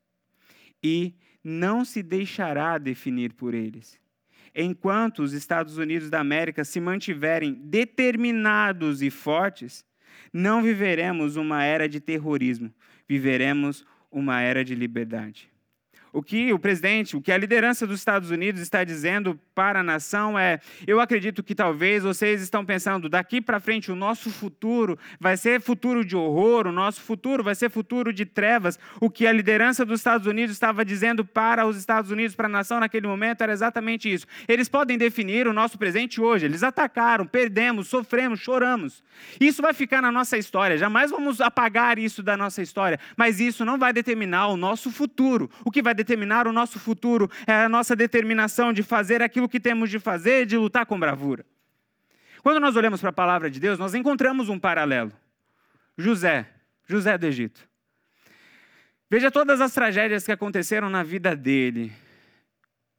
e 0.83 1.14
não 1.42 1.85
se 1.85 2.03
deixará 2.03 2.79
definir 2.79 3.33
por 3.33 3.55
eles. 3.55 3.99
enquanto 4.57 5.20
os 5.20 5.33
Estados 5.33 5.79
Unidos 5.79 6.09
da 6.09 6.20
América 6.20 6.64
se 6.64 6.79
mantiverem 6.79 7.55
determinados 7.55 9.03
e 9.03 9.11
fortes, 9.11 9.85
não 10.33 10.62
viveremos 10.62 11.35
uma 11.35 11.64
era 11.64 11.88
de 11.88 11.99
terrorismo, 11.99 12.73
viveremos 13.09 13.85
uma 14.12 14.40
era 14.40 14.64
de 14.64 14.77
liberdade. 14.77 15.51
O 16.14 16.22
que 16.22 16.53
o 16.53 16.61
presidente, 16.61 17.16
o 17.16 17.20
que 17.20 17.33
a 17.33 17.37
liderança 17.37 17.85
dos 17.88 17.98
Estados 17.98 18.31
Unidos 18.31 18.61
está 18.61 18.85
dizendo 18.85 19.37
para 19.53 19.81
a 19.81 19.83
nação 19.83 20.38
é: 20.38 20.61
eu 20.87 21.00
acredito 21.00 21.42
que 21.42 21.57
talvez 21.57 22.05
vocês 22.05 22.40
estão 22.40 22.64
pensando, 22.64 23.09
daqui 23.09 23.40
para 23.40 23.59
frente 23.59 23.90
o 23.90 23.96
nosso 23.96 24.31
futuro 24.31 24.96
vai 25.18 25.37
ser 25.37 25.61
futuro 25.61 26.05
de 26.05 26.14
horror, 26.14 26.68
o 26.68 26.72
nosso 26.72 27.00
futuro 27.00 27.42
vai 27.42 27.57
ser 27.57 27.68
futuro 27.68 28.12
de 28.12 28.24
trevas. 28.24 28.79
O 29.00 29.11
que 29.11 29.27
a 29.27 29.33
liderança 29.33 29.85
dos 29.85 29.98
Estados 29.98 30.29
Unidos 30.29 30.55
estava 30.55 30.85
dizendo 30.85 31.24
para 31.24 31.66
os 31.66 31.77
Estados 31.77 32.12
Unidos, 32.12 32.37
para 32.37 32.46
a 32.46 32.50
nação 32.50 32.79
naquele 32.79 33.09
momento, 33.09 33.42
era 33.42 33.53
exatamente 33.53 34.12
isso. 34.12 34.24
Eles 34.46 34.68
podem 34.68 34.96
definir 34.96 35.48
o 35.48 35.53
nosso 35.53 35.77
presente 35.77 36.20
hoje. 36.20 36.46
Eles 36.46 36.62
atacaram, 36.62 37.27
perdemos, 37.27 37.88
sofremos, 37.88 38.38
choramos. 38.38 39.03
Isso 39.40 39.61
vai 39.61 39.74
ficar 39.74 40.00
na 40.00 40.12
nossa 40.12 40.38
história. 40.38 40.79
Jamais 40.79 41.11
vamos 41.11 41.40
apagar 41.40 41.98
isso 41.98 42.22
da 42.22 42.37
nossa 42.37 42.62
história. 42.62 43.00
Mas 43.16 43.40
isso 43.40 43.64
não 43.64 43.79
vai 43.79 43.92
determinar 43.92 44.46
o 44.46 44.57
nosso 44.57 44.92
futuro. 44.92 45.50
O 45.64 45.72
que 45.72 45.83
vai 45.83 45.94
determinar 46.05 46.47
o 46.47 46.53
nosso 46.53 46.79
futuro 46.79 47.31
é 47.47 47.64
a 47.64 47.69
nossa 47.69 47.97
determinação 47.97 48.73
de 48.73 48.83
fazer 48.83 49.23
aquilo 49.23 49.49
que 49.49 49.59
temos 49.59 49.88
de 49.88 49.99
fazer, 49.99 50.45
de 50.45 50.57
lutar 50.57 50.85
com 50.85 51.01
bravura. 51.01 51.45
Quando 52.43 52.61
nós 52.61 52.77
olhamos 52.77 53.01
para 53.01 53.09
a 53.09 53.12
palavra 53.12 53.51
de 53.51 53.59
Deus, 53.59 53.79
nós 53.79 53.95
encontramos 53.95 54.51
um 54.51 54.59
paralelo. 54.59 55.11
José, 55.97 56.47
José 56.87 57.17
do 57.17 57.27
Egito. 57.27 57.67
Veja 59.11 59.31
todas 59.31 59.61
as 59.61 59.73
tragédias 59.73 60.27
que 60.27 60.33
aconteceram 60.33 60.90
na 60.90 61.03
vida 61.03 61.35
dele. 61.35 61.90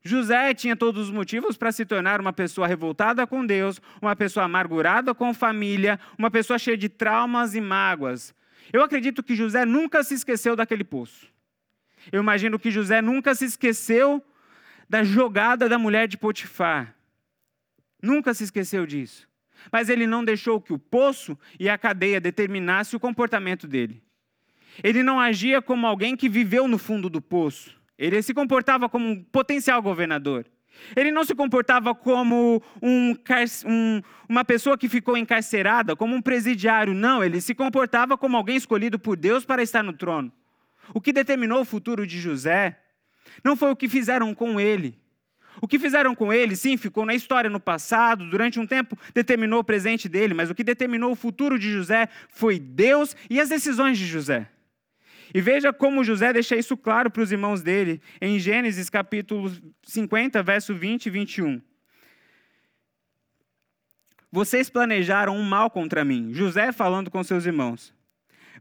José 0.04 0.54
tinha 0.54 0.76
todos 0.76 1.08
os 1.08 1.12
motivos 1.12 1.58
para 1.58 1.72
se 1.72 1.86
tornar 1.86 2.20
uma 2.20 2.34
pessoa 2.34 2.68
revoltada 2.68 3.26
com 3.28 3.46
Deus, 3.46 3.82
uma 4.02 4.16
pessoa 4.16 4.46
amargurada 4.46 5.14
com 5.14 5.34
família, 5.34 6.00
uma 6.18 6.32
pessoa 6.32 6.58
cheia 6.58 6.78
de 6.78 6.90
traumas 6.90 7.54
e 7.54 7.62
mágoas. 7.62 8.34
Eu 8.74 8.84
acredito 8.84 9.22
que 9.22 9.36
José 9.36 9.66
nunca 9.66 10.04
se 10.04 10.14
esqueceu 10.14 10.56
daquele 10.56 10.84
poço. 10.84 11.35
Eu 12.12 12.22
imagino 12.22 12.60
que 12.60 12.72
José 12.72 13.02
nunca 13.02 13.34
se 13.36 13.46
esqueceu 13.46 14.24
da 14.90 15.04
jogada 15.04 15.68
da 15.68 15.78
mulher 15.78 16.08
de 16.08 16.18
Potifar. 16.18 16.96
Nunca 18.02 18.34
se 18.34 18.44
esqueceu 18.44 18.86
disso. 18.86 19.28
Mas 19.72 19.90
ele 19.90 20.06
não 20.06 20.24
deixou 20.24 20.62
que 20.62 20.74
o 20.74 20.80
poço 20.80 21.38
e 21.60 21.68
a 21.70 21.78
cadeia 21.78 22.22
determinasse 22.22 22.96
o 22.96 23.00
comportamento 23.00 23.68
dele. 23.68 24.04
Ele 24.84 25.02
não 25.02 25.20
agia 25.20 25.62
como 25.62 25.88
alguém 25.88 26.16
que 26.16 26.30
viveu 26.30 26.68
no 26.68 26.78
fundo 26.78 27.10
do 27.10 27.22
poço. 27.22 27.76
Ele 27.98 28.22
se 28.22 28.34
comportava 28.34 28.90
como 28.90 29.08
um 29.08 29.24
potencial 29.24 29.82
governador. 29.82 30.46
Ele 30.96 31.12
não 31.12 31.24
se 31.24 31.34
comportava 31.34 31.96
como 31.96 32.62
um, 32.82 33.16
um, 33.66 34.02
uma 34.28 34.44
pessoa 34.44 34.78
que 34.78 34.90
ficou 34.90 35.16
encarcerada, 35.16 35.96
como 35.96 36.14
um 36.14 36.22
presidiário. 36.22 36.94
Não, 36.94 37.24
ele 37.24 37.40
se 37.40 37.56
comportava 37.56 38.18
como 38.18 38.36
alguém 38.36 38.58
escolhido 38.58 39.00
por 39.00 39.16
Deus 39.16 39.46
para 39.46 39.64
estar 39.64 39.82
no 39.82 39.94
trono. 39.94 40.32
O 40.94 41.02
que 41.02 41.14
determinou 41.14 41.62
o 41.62 41.66
futuro 41.66 42.06
de 42.06 42.20
José 42.20 42.80
não 43.44 43.56
foi 43.56 43.72
o 43.72 43.76
que 43.76 43.90
fizeram 43.90 44.34
com 44.34 44.60
ele. 44.60 45.00
O 45.62 45.68
que 45.68 45.80
fizeram 45.80 46.14
com 46.14 46.34
ele, 46.34 46.56
sim, 46.56 46.76
ficou 46.78 47.06
na 47.06 47.16
história 47.16 47.50
no 47.50 47.60
passado, 47.60 48.30
durante 48.30 48.60
um 48.60 48.68
tempo 48.68 48.98
determinou 49.14 49.60
o 49.60 49.64
presente 49.64 50.10
dele, 50.10 50.34
mas 50.34 50.50
o 50.50 50.56
que 50.56 50.64
determinou 50.64 51.12
o 51.12 51.16
futuro 51.16 51.58
de 51.58 51.72
José 51.72 52.10
foi 52.28 52.60
Deus 52.60 53.16
e 53.30 53.40
as 53.40 53.50
decisões 53.50 53.98
de 53.98 54.06
José. 54.06 54.50
E 55.34 55.42
veja 55.42 55.74
como 55.74 56.04
José 56.04 56.32
deixa 56.34 56.56
isso 56.56 56.78
claro 56.78 57.10
para 57.10 57.22
os 57.22 57.32
irmãos 57.32 57.62
dele, 57.62 58.02
em 58.22 58.38
Gênesis 58.38 58.90
capítulo 58.90 59.52
50, 59.84 60.44
verso 60.44 60.74
20 60.74 61.06
e 61.06 61.10
21. 61.10 61.62
Vocês 64.32 64.70
planejaram 64.70 65.36
um 65.36 65.44
mal 65.44 65.70
contra 65.70 66.04
mim, 66.04 66.34
José 66.34 66.72
falando 66.72 67.10
com 67.10 67.24
seus 67.24 67.46
irmãos, 67.46 67.94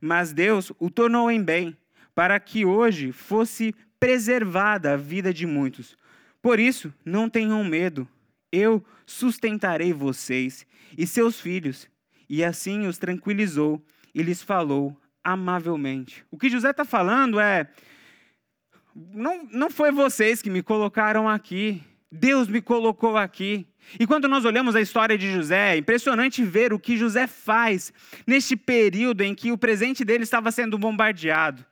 mas 0.01 0.33
Deus 0.33 0.73
o 0.79 0.89
tornou 0.89 1.31
em 1.31 1.43
bem, 1.43 1.77
para 2.15 2.39
que 2.39 2.65
hoje 2.65 3.13
fosse 3.13 3.75
preservada 3.99 4.93
a 4.93 4.97
vida 4.97 5.33
de 5.33 5.47
muitos. 5.47 5.97
Por 6.41 6.61
isso, 6.61 6.93
não 7.05 7.29
tenham 7.29 7.65
medo, 7.65 8.07
eu 8.53 8.85
sustentarei 9.07 9.93
vocês 9.93 10.67
e 10.97 11.07
seus 11.07 11.41
filhos. 11.41 11.89
E 12.29 12.45
assim 12.45 12.87
os 12.87 12.99
tranquilizou 12.99 13.83
e 14.15 14.23
lhes 14.23 14.43
falou 14.43 14.97
amavelmente. 15.23 16.25
O 16.31 16.39
que 16.39 16.49
José 16.49 16.71
está 16.71 16.85
falando 16.85 17.41
é: 17.41 17.69
não, 18.95 19.49
não 19.51 19.71
foi 19.71 19.91
vocês 19.91 20.41
que 20.41 20.51
me 20.51 20.63
colocaram 20.63 21.29
aqui, 21.29 21.83
Deus 22.11 22.47
me 22.47 22.61
colocou 22.61 23.17
aqui. 23.17 23.67
E 23.99 24.07
quando 24.07 24.29
nós 24.29 24.45
olhamos 24.45 24.77
a 24.77 24.81
história 24.81 25.19
de 25.19 25.31
José, 25.33 25.75
é 25.75 25.77
impressionante 25.77 26.45
ver 26.45 26.73
o 26.73 26.79
que 26.79 26.97
José 26.97 27.27
faz 27.27 27.93
neste 28.27 28.57
período 28.57 29.23
em 29.23 29.35
que 29.35 29.51
o 29.53 29.59
presente 29.59 30.05
dele 30.05 30.25
estava 30.25 30.51
sendo 30.51 30.79
bombardeado. 30.79 31.65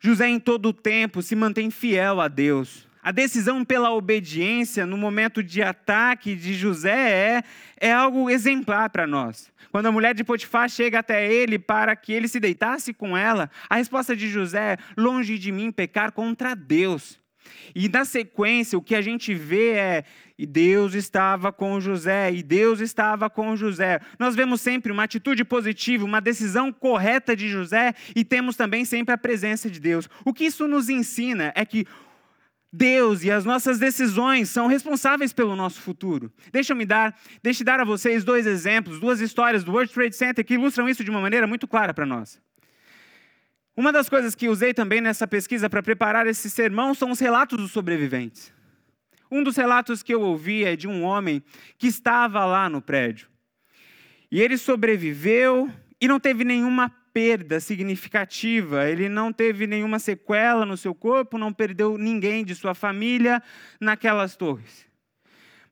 José, 0.00 0.28
em 0.28 0.40
todo 0.40 0.70
o 0.70 0.72
tempo, 0.72 1.20
se 1.20 1.36
mantém 1.36 1.70
fiel 1.70 2.22
a 2.22 2.28
Deus. 2.28 2.88
A 3.02 3.12
decisão 3.12 3.64
pela 3.64 3.92
obediência 3.92 4.86
no 4.86 4.96
momento 4.96 5.42
de 5.42 5.62
ataque 5.62 6.34
de 6.34 6.54
José 6.54 7.10
é, 7.10 7.44
é 7.76 7.92
algo 7.92 8.30
exemplar 8.30 8.88
para 8.88 9.06
nós. 9.06 9.52
Quando 9.70 9.86
a 9.86 9.92
mulher 9.92 10.14
de 10.14 10.24
Potifar 10.24 10.70
chega 10.70 10.98
até 11.00 11.30
ele 11.30 11.58
para 11.58 11.94
que 11.94 12.14
ele 12.14 12.28
se 12.28 12.40
deitasse 12.40 12.94
com 12.94 13.16
ela, 13.16 13.50
a 13.68 13.76
resposta 13.76 14.16
de 14.16 14.28
José 14.28 14.72
é: 14.72 14.78
longe 14.96 15.38
de 15.38 15.52
mim 15.52 15.70
pecar 15.70 16.12
contra 16.12 16.56
Deus. 16.56 17.19
E 17.74 17.88
na 17.88 18.04
sequência, 18.04 18.78
o 18.78 18.82
que 18.82 18.94
a 18.94 19.02
gente 19.02 19.34
vê 19.34 19.72
é: 19.72 20.04
e 20.38 20.46
Deus 20.46 20.94
estava 20.94 21.52
com 21.52 21.80
José, 21.80 22.32
e 22.32 22.42
Deus 22.42 22.80
estava 22.80 23.28
com 23.28 23.56
José. 23.56 24.00
Nós 24.18 24.34
vemos 24.34 24.60
sempre 24.60 24.90
uma 24.90 25.04
atitude 25.04 25.44
positiva, 25.44 26.04
uma 26.04 26.20
decisão 26.20 26.72
correta 26.72 27.36
de 27.36 27.48
José, 27.48 27.94
e 28.14 28.24
temos 28.24 28.56
também 28.56 28.84
sempre 28.84 29.14
a 29.14 29.18
presença 29.18 29.70
de 29.70 29.78
Deus. 29.78 30.08
O 30.24 30.32
que 30.32 30.44
isso 30.44 30.66
nos 30.66 30.88
ensina 30.88 31.52
é 31.54 31.64
que 31.64 31.86
Deus 32.72 33.24
e 33.24 33.30
as 33.30 33.44
nossas 33.44 33.78
decisões 33.78 34.48
são 34.48 34.68
responsáveis 34.68 35.32
pelo 35.32 35.56
nosso 35.56 35.80
futuro. 35.80 36.32
Deixa 36.52 36.72
eu 36.72 36.76
me 36.76 36.86
dar, 36.86 37.18
deixe 37.42 37.64
dar 37.64 37.80
a 37.80 37.84
vocês 37.84 38.22
dois 38.22 38.46
exemplos, 38.46 39.00
duas 39.00 39.20
histórias 39.20 39.64
do 39.64 39.72
World 39.72 39.92
Trade 39.92 40.14
Center 40.14 40.44
que 40.44 40.54
ilustram 40.54 40.88
isso 40.88 41.02
de 41.02 41.10
uma 41.10 41.20
maneira 41.20 41.46
muito 41.46 41.66
clara 41.66 41.92
para 41.92 42.06
nós. 42.06 42.40
Uma 43.76 43.92
das 43.92 44.08
coisas 44.08 44.34
que 44.34 44.48
usei 44.48 44.74
também 44.74 45.00
nessa 45.00 45.26
pesquisa 45.26 45.70
para 45.70 45.82
preparar 45.82 46.26
esse 46.26 46.50
sermão 46.50 46.94
são 46.94 47.10
os 47.10 47.20
relatos 47.20 47.58
dos 47.58 47.70
sobreviventes. 47.70 48.52
Um 49.30 49.42
dos 49.42 49.56
relatos 49.56 50.02
que 50.02 50.12
eu 50.12 50.20
ouvi 50.20 50.64
é 50.64 50.74
de 50.74 50.88
um 50.88 51.04
homem 51.04 51.42
que 51.78 51.86
estava 51.86 52.44
lá 52.44 52.68
no 52.68 52.82
prédio. 52.82 53.28
E 54.30 54.40
ele 54.40 54.58
sobreviveu 54.58 55.70
e 56.00 56.08
não 56.08 56.18
teve 56.18 56.44
nenhuma 56.44 56.88
perda 57.12 57.58
significativa, 57.60 58.88
ele 58.88 59.08
não 59.08 59.32
teve 59.32 59.66
nenhuma 59.66 59.98
sequela 59.98 60.64
no 60.64 60.76
seu 60.76 60.94
corpo, 60.94 61.38
não 61.38 61.52
perdeu 61.52 61.98
ninguém 61.98 62.44
de 62.44 62.54
sua 62.54 62.74
família 62.74 63.42
naquelas 63.80 64.36
torres. 64.36 64.86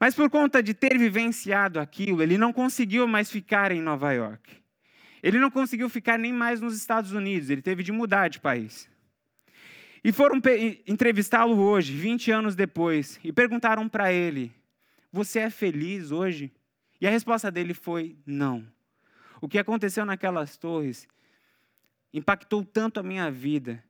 Mas 0.00 0.14
por 0.14 0.30
conta 0.30 0.62
de 0.62 0.74
ter 0.74 0.96
vivenciado 0.96 1.80
aquilo, 1.80 2.22
ele 2.22 2.38
não 2.38 2.52
conseguiu 2.52 3.06
mais 3.06 3.30
ficar 3.30 3.72
em 3.72 3.80
Nova 3.80 4.12
York. 4.12 4.56
Ele 5.22 5.38
não 5.38 5.50
conseguiu 5.50 5.88
ficar 5.88 6.18
nem 6.18 6.32
mais 6.32 6.60
nos 6.60 6.76
Estados 6.76 7.12
Unidos, 7.12 7.50
ele 7.50 7.62
teve 7.62 7.82
de 7.82 7.92
mudar 7.92 8.28
de 8.28 8.40
país. 8.40 8.88
E 10.02 10.12
foram 10.12 10.40
entrevistá-lo 10.86 11.58
hoje, 11.58 11.92
20 11.92 12.30
anos 12.30 12.54
depois, 12.54 13.18
e 13.22 13.32
perguntaram 13.32 13.88
para 13.88 14.12
ele: 14.12 14.52
Você 15.12 15.40
é 15.40 15.50
feliz 15.50 16.10
hoje? 16.10 16.52
E 17.00 17.06
a 17.06 17.10
resposta 17.10 17.50
dele 17.50 17.74
foi: 17.74 18.16
Não. 18.24 18.66
O 19.40 19.48
que 19.48 19.58
aconteceu 19.58 20.04
naquelas 20.04 20.56
torres 20.56 21.06
impactou 22.12 22.64
tanto 22.64 23.00
a 23.00 23.02
minha 23.02 23.30
vida 23.30 23.82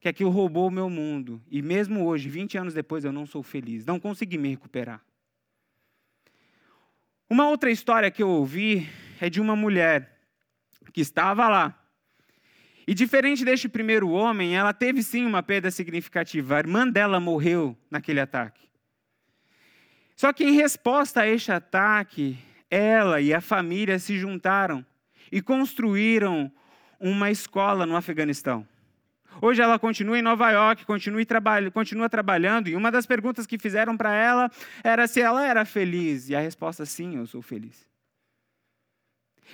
que 0.00 0.08
aquilo 0.08 0.30
roubou 0.30 0.68
o 0.68 0.70
meu 0.70 0.88
mundo. 0.88 1.42
E 1.50 1.60
mesmo 1.60 2.06
hoje, 2.06 2.28
20 2.28 2.58
anos 2.58 2.74
depois, 2.74 3.04
eu 3.04 3.12
não 3.12 3.26
sou 3.26 3.42
feliz, 3.42 3.84
não 3.84 3.98
consegui 3.98 4.38
me 4.38 4.48
recuperar. 4.48 5.02
Uma 7.28 7.48
outra 7.48 7.70
história 7.70 8.10
que 8.10 8.22
eu 8.22 8.28
ouvi 8.28 8.88
é 9.20 9.28
de 9.28 9.40
uma 9.40 9.54
mulher 9.54 10.17
que 10.92 11.00
estava 11.00 11.48
lá. 11.48 11.78
E 12.86 12.94
diferente 12.94 13.44
deste 13.44 13.68
primeiro 13.68 14.08
homem, 14.08 14.56
ela 14.56 14.72
teve 14.72 15.02
sim 15.02 15.26
uma 15.26 15.42
perda 15.42 15.70
significativa. 15.70 16.56
A 16.56 16.58
irmã 16.58 16.88
dela 16.88 17.20
morreu 17.20 17.76
naquele 17.90 18.20
ataque. 18.20 18.66
Só 20.16 20.32
que 20.32 20.42
em 20.42 20.52
resposta 20.52 21.20
a 21.20 21.28
este 21.28 21.52
ataque, 21.52 22.38
ela 22.70 23.20
e 23.20 23.34
a 23.34 23.40
família 23.40 23.98
se 23.98 24.18
juntaram 24.18 24.84
e 25.30 25.42
construíram 25.42 26.50
uma 26.98 27.30
escola 27.30 27.86
no 27.86 27.94
Afeganistão. 27.94 28.66
Hoje 29.40 29.62
ela 29.62 29.78
continua 29.78 30.18
em 30.18 30.22
Nova 30.22 30.50
York, 30.50 30.84
continua, 30.84 31.20
continua 31.72 32.08
trabalhando, 32.08 32.68
e 32.68 32.74
uma 32.74 32.90
das 32.90 33.06
perguntas 33.06 33.46
que 33.46 33.58
fizeram 33.58 33.96
para 33.96 34.12
ela 34.12 34.50
era 34.82 35.06
se 35.06 35.20
ela 35.20 35.46
era 35.46 35.64
feliz. 35.64 36.28
E 36.28 36.34
a 36.34 36.40
resposta 36.40 36.84
sim, 36.84 37.16
eu 37.16 37.26
sou 37.26 37.40
feliz. 37.40 37.86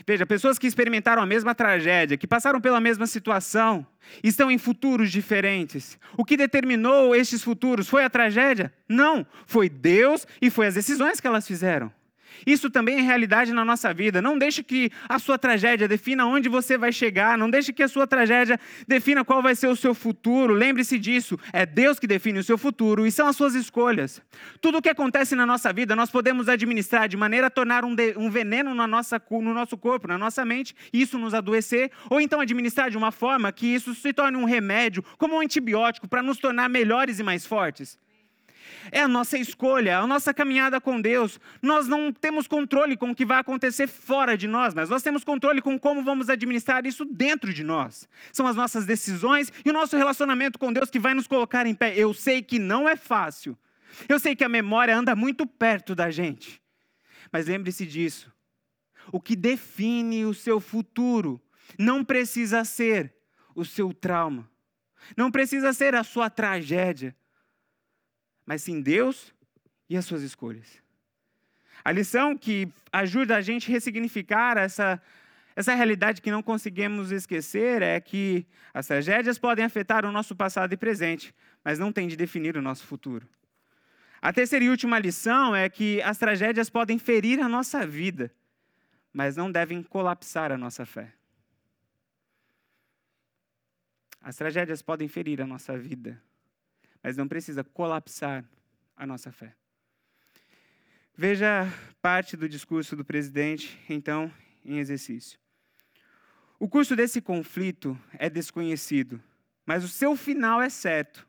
Veja, 0.07 0.26
pessoas 0.26 0.59
que 0.59 0.66
experimentaram 0.66 1.22
a 1.22 1.26
mesma 1.26 1.54
tragédia, 1.54 2.16
que 2.16 2.26
passaram 2.26 2.61
pela 2.61 2.80
mesma 2.80 3.07
situação, 3.07 3.87
estão 4.22 4.50
em 4.50 4.59
futuros 4.59 5.11
diferentes. 5.11 5.98
O 6.16 6.24
que 6.24 6.37
determinou 6.37 7.14
estes 7.14 7.42
futuros 7.42 7.88
foi 7.88 8.04
a 8.04 8.11
tragédia? 8.11 8.72
Não, 8.88 9.26
foi 9.46 9.68
Deus 9.68 10.26
e 10.40 10.50
foi 10.50 10.66
as 10.66 10.74
decisões 10.74 11.20
que 11.20 11.26
elas 11.26 11.46
fizeram. 11.46 11.92
Isso 12.46 12.70
também 12.70 12.98
é 12.98 13.00
realidade 13.00 13.52
na 13.52 13.64
nossa 13.64 13.92
vida. 13.92 14.20
Não 14.20 14.38
deixe 14.38 14.62
que 14.62 14.90
a 15.08 15.18
sua 15.18 15.38
tragédia 15.38 15.88
defina 15.88 16.26
onde 16.26 16.48
você 16.48 16.76
vai 16.76 16.92
chegar. 16.92 17.38
Não 17.38 17.50
deixe 17.50 17.72
que 17.72 17.82
a 17.82 17.88
sua 17.88 18.06
tragédia 18.06 18.58
defina 18.86 19.24
qual 19.24 19.42
vai 19.42 19.54
ser 19.54 19.68
o 19.68 19.76
seu 19.76 19.94
futuro. 19.94 20.54
Lembre-se 20.54 20.98
disso. 20.98 21.38
É 21.52 21.64
Deus 21.66 21.98
que 21.98 22.06
define 22.06 22.38
o 22.38 22.44
seu 22.44 22.58
futuro 22.58 23.06
e 23.06 23.12
são 23.12 23.26
as 23.26 23.36
suas 23.36 23.54
escolhas. 23.54 24.20
Tudo 24.60 24.78
o 24.78 24.82
que 24.82 24.88
acontece 24.88 25.34
na 25.34 25.46
nossa 25.46 25.72
vida, 25.72 25.96
nós 25.96 26.10
podemos 26.10 26.48
administrar 26.48 27.08
de 27.08 27.16
maneira 27.16 27.46
a 27.46 27.50
tornar 27.50 27.84
um, 27.84 27.94
de, 27.94 28.14
um 28.16 28.30
veneno 28.30 28.74
na 28.74 28.86
nossa, 28.86 29.20
no 29.30 29.54
nosso 29.54 29.76
corpo, 29.76 30.08
na 30.08 30.18
nossa 30.18 30.44
mente, 30.44 30.74
e 30.92 31.00
isso 31.02 31.18
nos 31.18 31.34
adoecer. 31.34 31.90
Ou 32.10 32.20
então 32.20 32.40
administrar 32.40 32.90
de 32.90 32.96
uma 32.96 33.10
forma 33.10 33.50
que 33.52 33.66
isso 33.66 33.94
se 33.94 34.12
torne 34.12 34.36
um 34.36 34.44
remédio, 34.44 35.04
como 35.18 35.36
um 35.36 35.40
antibiótico, 35.40 36.08
para 36.08 36.22
nos 36.22 36.38
tornar 36.38 36.68
melhores 36.68 37.18
e 37.18 37.22
mais 37.22 37.46
fortes. 37.46 37.98
É 38.90 39.00
a 39.00 39.08
nossa 39.08 39.38
escolha, 39.38 39.98
a 39.98 40.06
nossa 40.06 40.34
caminhada 40.34 40.80
com 40.80 41.00
Deus. 41.00 41.40
Nós 41.62 41.88
não 41.88 42.12
temos 42.12 42.46
controle 42.46 42.96
com 42.96 43.10
o 43.10 43.14
que 43.14 43.24
vai 43.24 43.38
acontecer 43.38 43.86
fora 43.86 44.36
de 44.36 44.46
nós, 44.46 44.74
mas 44.74 44.88
nós 44.88 45.02
temos 45.02 45.24
controle 45.24 45.62
com 45.62 45.78
como 45.78 46.02
vamos 46.02 46.28
administrar 46.28 46.86
isso 46.86 47.04
dentro 47.04 47.52
de 47.52 47.64
nós. 47.64 48.08
São 48.32 48.46
as 48.46 48.56
nossas 48.56 48.84
decisões 48.84 49.52
e 49.64 49.70
o 49.70 49.72
nosso 49.72 49.96
relacionamento 49.96 50.58
com 50.58 50.72
Deus 50.72 50.90
que 50.90 50.98
vai 50.98 51.14
nos 51.14 51.26
colocar 51.26 51.66
em 51.66 51.74
pé. 51.74 51.94
Eu 51.96 52.12
sei 52.12 52.42
que 52.42 52.58
não 52.58 52.88
é 52.88 52.96
fácil. 52.96 53.56
Eu 54.08 54.18
sei 54.18 54.34
que 54.34 54.44
a 54.44 54.48
memória 54.48 54.96
anda 54.96 55.14
muito 55.14 55.46
perto 55.46 55.94
da 55.94 56.10
gente. 56.10 56.60
Mas 57.32 57.46
lembre-se 57.46 57.86
disso. 57.86 58.32
O 59.12 59.20
que 59.20 59.36
define 59.36 60.24
o 60.24 60.34
seu 60.34 60.60
futuro 60.60 61.40
não 61.78 62.04
precisa 62.04 62.64
ser 62.64 63.14
o 63.54 63.64
seu 63.64 63.92
trauma. 63.92 64.48
Não 65.16 65.30
precisa 65.30 65.72
ser 65.72 65.94
a 65.94 66.02
sua 66.02 66.30
tragédia 66.30 67.14
mas 68.46 68.62
sim 68.62 68.80
Deus 68.80 69.33
e 69.88 69.96
as 69.96 70.04
suas 70.04 70.22
escolhas. 70.22 70.83
A 71.85 71.92
lição 71.92 72.37
que 72.37 72.72
ajuda 72.92 73.37
a 73.37 73.40
gente 73.40 73.70
a 73.70 73.74
ressignificar 73.74 74.57
essa, 74.57 75.00
essa 75.54 75.74
realidade 75.74 76.22
que 76.22 76.30
não 76.30 76.42
conseguimos 76.42 77.12
esquecer 77.12 77.83
é 77.83 78.00
que 78.00 78.46
as 78.72 78.87
tragédias 78.87 79.38
podem 79.38 79.64
afetar 79.64 80.04
o 80.07 80.12
nosso 80.12 80.35
passado 80.35 80.72
e 80.72 80.76
presente, 80.76 81.35
mas 81.62 81.78
não 81.78 81.92
tem 81.92 82.09
de 82.09 82.16
definir 82.16 82.57
o 82.57 82.62
nosso 82.62 82.87
futuro. 82.87 83.28
A 84.20 84.33
terceira 84.33 84.64
e 84.64 84.70
última 84.70 84.98
lição 84.98 85.54
é 85.54 85.68
que 85.68 86.00
as 86.00 86.16
tragédias 86.16 86.70
podem 86.70 86.98
ferir 86.98 87.40
a 87.40 87.48
nossa 87.48 87.87
vida, 87.87 88.33
mas 89.12 89.37
não 89.37 89.52
devem 89.52 89.83
colapsar 89.83 90.50
a 90.50 90.57
nossa 90.57 90.87
fé. 90.87 91.12
As 94.22 94.37
tragédias 94.37 94.80
podem 94.80 95.07
ferir 95.07 95.42
a 95.42 95.46
nossa 95.46 95.76
vida, 95.76 96.18
mas 97.04 97.18
não 97.18 97.28
precisa 97.28 97.62
colapsar 97.62 98.42
a 98.96 99.06
nossa 99.06 99.30
fé. 99.30 99.54
Veja 101.14 101.70
parte 102.00 102.34
do 102.34 102.48
discurso 102.48 102.96
do 102.96 103.04
presidente, 103.04 103.78
então, 103.90 104.32
em 104.64 104.78
exercício. 104.78 105.38
O 106.58 106.66
curso 106.66 106.96
desse 106.96 107.20
conflito 107.20 107.96
é 108.14 108.30
desconhecido, 108.30 109.22
mas 109.66 109.84
o 109.84 109.88
seu 109.88 110.16
final 110.16 110.62
é 110.62 110.70
certo. 110.70 111.28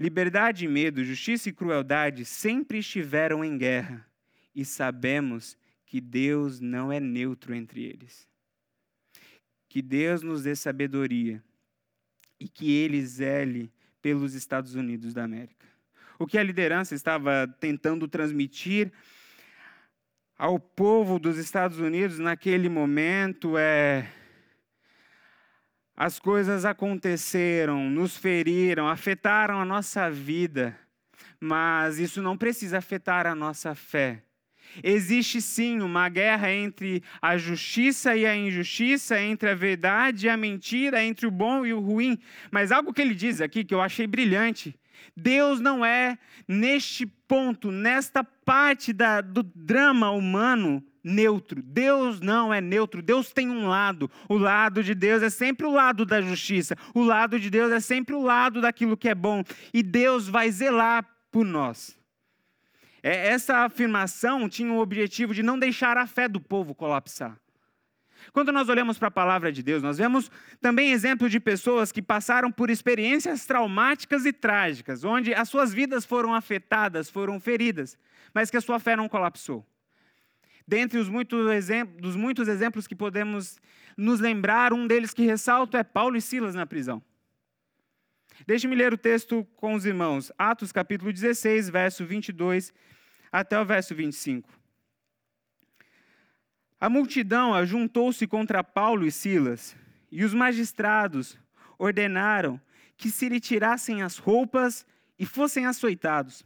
Liberdade 0.00 0.64
e 0.64 0.68
medo, 0.68 1.04
justiça 1.04 1.50
e 1.50 1.52
crueldade 1.52 2.24
sempre 2.24 2.78
estiveram 2.78 3.44
em 3.44 3.58
guerra, 3.58 4.06
e 4.54 4.64
sabemos 4.64 5.58
que 5.84 6.00
Deus 6.00 6.58
não 6.58 6.90
é 6.90 6.98
neutro 6.98 7.54
entre 7.54 7.84
eles. 7.84 8.26
Que 9.68 9.82
Deus 9.82 10.22
nos 10.22 10.42
dê 10.42 10.56
sabedoria 10.56 11.44
e 12.40 12.48
que 12.48 12.72
Ele 12.72 13.04
zele 13.04 13.70
pelos 14.02 14.34
Estados 14.34 14.74
Unidos 14.74 15.14
da 15.14 15.24
América. 15.24 15.66
O 16.18 16.26
que 16.26 16.36
a 16.36 16.42
liderança 16.42 16.94
estava 16.94 17.48
tentando 17.58 18.06
transmitir 18.06 18.92
ao 20.36 20.58
povo 20.58 21.18
dos 21.18 21.38
Estados 21.38 21.78
Unidos 21.78 22.18
naquele 22.18 22.68
momento 22.68 23.56
é 23.56 24.10
as 25.96 26.18
coisas 26.18 26.64
aconteceram, 26.64 27.88
nos 27.88 28.16
feriram, 28.16 28.88
afetaram 28.88 29.60
a 29.60 29.64
nossa 29.64 30.10
vida, 30.10 30.76
mas 31.38 31.98
isso 31.98 32.20
não 32.20 32.36
precisa 32.36 32.78
afetar 32.78 33.26
a 33.26 33.34
nossa 33.34 33.74
fé. 33.74 34.22
Existe 34.82 35.40
sim 35.40 35.80
uma 35.80 36.08
guerra 36.08 36.52
entre 36.52 37.02
a 37.20 37.36
justiça 37.36 38.16
e 38.16 38.24
a 38.24 38.36
injustiça, 38.36 39.20
entre 39.20 39.50
a 39.50 39.54
verdade 39.54 40.26
e 40.26 40.28
a 40.30 40.36
mentira, 40.36 41.02
entre 41.02 41.26
o 41.26 41.30
bom 41.30 41.66
e 41.66 41.72
o 41.72 41.80
ruim. 41.80 42.18
Mas 42.50 42.72
algo 42.72 42.92
que 42.92 43.02
ele 43.02 43.14
diz 43.14 43.40
aqui 43.40 43.64
que 43.64 43.74
eu 43.74 43.80
achei 43.80 44.06
brilhante. 44.06 44.74
Deus 45.16 45.60
não 45.60 45.84
é, 45.84 46.16
neste 46.46 47.06
ponto, 47.06 47.70
nesta 47.70 48.22
parte 48.22 48.92
da, 48.92 49.20
do 49.20 49.42
drama 49.42 50.10
humano, 50.10 50.82
neutro. 51.02 51.62
Deus 51.62 52.20
não 52.20 52.52
é 52.52 52.60
neutro. 52.60 53.02
Deus 53.02 53.32
tem 53.32 53.50
um 53.50 53.66
lado. 53.66 54.10
O 54.28 54.36
lado 54.36 54.82
de 54.82 54.94
Deus 54.94 55.22
é 55.22 55.30
sempre 55.30 55.66
o 55.66 55.72
lado 55.72 56.04
da 56.04 56.20
justiça. 56.20 56.76
O 56.94 57.02
lado 57.02 57.38
de 57.38 57.50
Deus 57.50 57.72
é 57.72 57.80
sempre 57.80 58.14
o 58.14 58.22
lado 58.22 58.60
daquilo 58.60 58.96
que 58.96 59.08
é 59.08 59.14
bom. 59.14 59.42
E 59.72 59.82
Deus 59.82 60.28
vai 60.28 60.50
zelar 60.50 61.06
por 61.30 61.44
nós. 61.44 61.98
É, 63.02 63.28
essa 63.28 63.58
afirmação 63.58 64.48
tinha 64.48 64.72
o 64.72 64.78
objetivo 64.78 65.34
de 65.34 65.42
não 65.42 65.58
deixar 65.58 65.96
a 65.96 66.06
fé 66.06 66.28
do 66.28 66.40
povo 66.40 66.74
colapsar. 66.74 67.36
Quando 68.32 68.52
nós 68.52 68.68
olhamos 68.68 68.98
para 68.98 69.08
a 69.08 69.10
palavra 69.10 69.50
de 69.50 69.62
Deus, 69.62 69.82
nós 69.82 69.98
vemos 69.98 70.30
também 70.60 70.92
exemplos 70.92 71.30
de 71.30 71.40
pessoas 71.40 71.90
que 71.90 72.00
passaram 72.00 72.52
por 72.52 72.70
experiências 72.70 73.44
traumáticas 73.44 74.24
e 74.24 74.32
trágicas, 74.32 75.02
onde 75.02 75.34
as 75.34 75.48
suas 75.48 75.74
vidas 75.74 76.04
foram 76.04 76.32
afetadas, 76.32 77.10
foram 77.10 77.40
feridas, 77.40 77.98
mas 78.32 78.50
que 78.50 78.56
a 78.56 78.60
sua 78.60 78.78
fé 78.78 78.94
não 78.94 79.08
colapsou. 79.08 79.66
Dentre 80.66 80.98
os 80.98 81.08
muitos, 81.08 81.50
exemplos, 81.50 82.00
dos 82.00 82.14
muitos 82.14 82.46
exemplos 82.46 82.86
que 82.86 82.94
podemos 82.94 83.58
nos 83.96 84.20
lembrar, 84.20 84.72
um 84.72 84.86
deles 84.86 85.12
que 85.12 85.24
ressalto 85.24 85.76
é 85.76 85.82
Paulo 85.82 86.16
e 86.16 86.20
Silas 86.20 86.54
na 86.54 86.64
prisão. 86.64 87.02
Deixe-me 88.46 88.74
ler 88.74 88.92
o 88.92 88.98
texto 88.98 89.44
com 89.56 89.74
os 89.74 89.86
irmãos. 89.86 90.32
Atos 90.36 90.72
capítulo 90.72 91.12
16, 91.12 91.70
verso 91.70 92.04
22 92.04 92.72
até 93.30 93.58
o 93.58 93.64
verso 93.64 93.94
25. 93.94 94.48
A 96.80 96.88
multidão 96.88 97.54
ajuntou-se 97.54 98.26
contra 98.26 98.64
Paulo 98.64 99.06
e 99.06 99.12
Silas, 99.12 99.76
e 100.10 100.24
os 100.24 100.34
magistrados 100.34 101.38
ordenaram 101.78 102.60
que 102.96 103.10
se 103.10 103.28
lhe 103.28 103.38
tirassem 103.38 104.02
as 104.02 104.18
roupas 104.18 104.84
e 105.18 105.24
fossem 105.24 105.64
açoitados. 105.64 106.44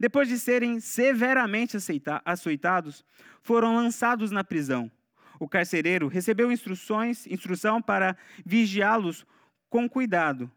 Depois 0.00 0.28
de 0.28 0.38
serem 0.38 0.80
severamente 0.80 1.76
açoitados, 2.24 3.04
foram 3.42 3.76
lançados 3.76 4.30
na 4.30 4.42
prisão. 4.42 4.90
O 5.38 5.48
carcereiro 5.48 6.08
recebeu 6.08 6.50
instruções, 6.50 7.26
instrução 7.26 7.82
para 7.82 8.16
vigiá-los 8.44 9.26
com 9.68 9.88
cuidado, 9.88 10.50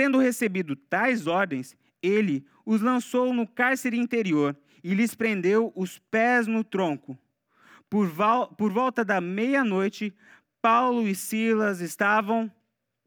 Tendo 0.00 0.16
recebido 0.16 0.74
tais 0.74 1.26
ordens, 1.26 1.76
ele 2.02 2.46
os 2.64 2.80
lançou 2.80 3.34
no 3.34 3.46
cárcere 3.46 3.98
interior 3.98 4.56
e 4.82 4.94
lhes 4.94 5.14
prendeu 5.14 5.70
os 5.76 5.98
pés 5.98 6.46
no 6.46 6.64
tronco. 6.64 7.18
Por, 7.90 8.10
por 8.56 8.72
volta 8.72 9.04
da 9.04 9.20
meia-noite, 9.20 10.14
Paulo 10.62 11.06
e 11.06 11.14
Silas 11.14 11.82
estavam. 11.82 12.50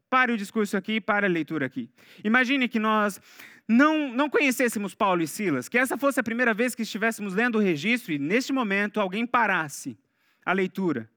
Pare 0.08 0.30
o 0.30 0.36
discurso 0.36 0.76
aqui, 0.76 1.00
para 1.00 1.26
a 1.26 1.28
leitura 1.28 1.66
aqui. 1.66 1.90
Imagine 2.22 2.68
que 2.68 2.78
nós 2.78 3.20
não, 3.66 4.12
não 4.12 4.30
conhecêssemos 4.30 4.94
Paulo 4.94 5.20
e 5.20 5.26
Silas, 5.26 5.68
que 5.68 5.76
essa 5.76 5.98
fosse 5.98 6.20
a 6.20 6.22
primeira 6.22 6.54
vez 6.54 6.76
que 6.76 6.82
estivéssemos 6.82 7.34
lendo 7.34 7.58
o 7.58 7.60
registro 7.60 8.12
e, 8.12 8.20
neste 8.20 8.52
momento, 8.52 9.00
alguém 9.00 9.26
parasse 9.26 9.98
a 10.46 10.52
leitura. 10.52 11.10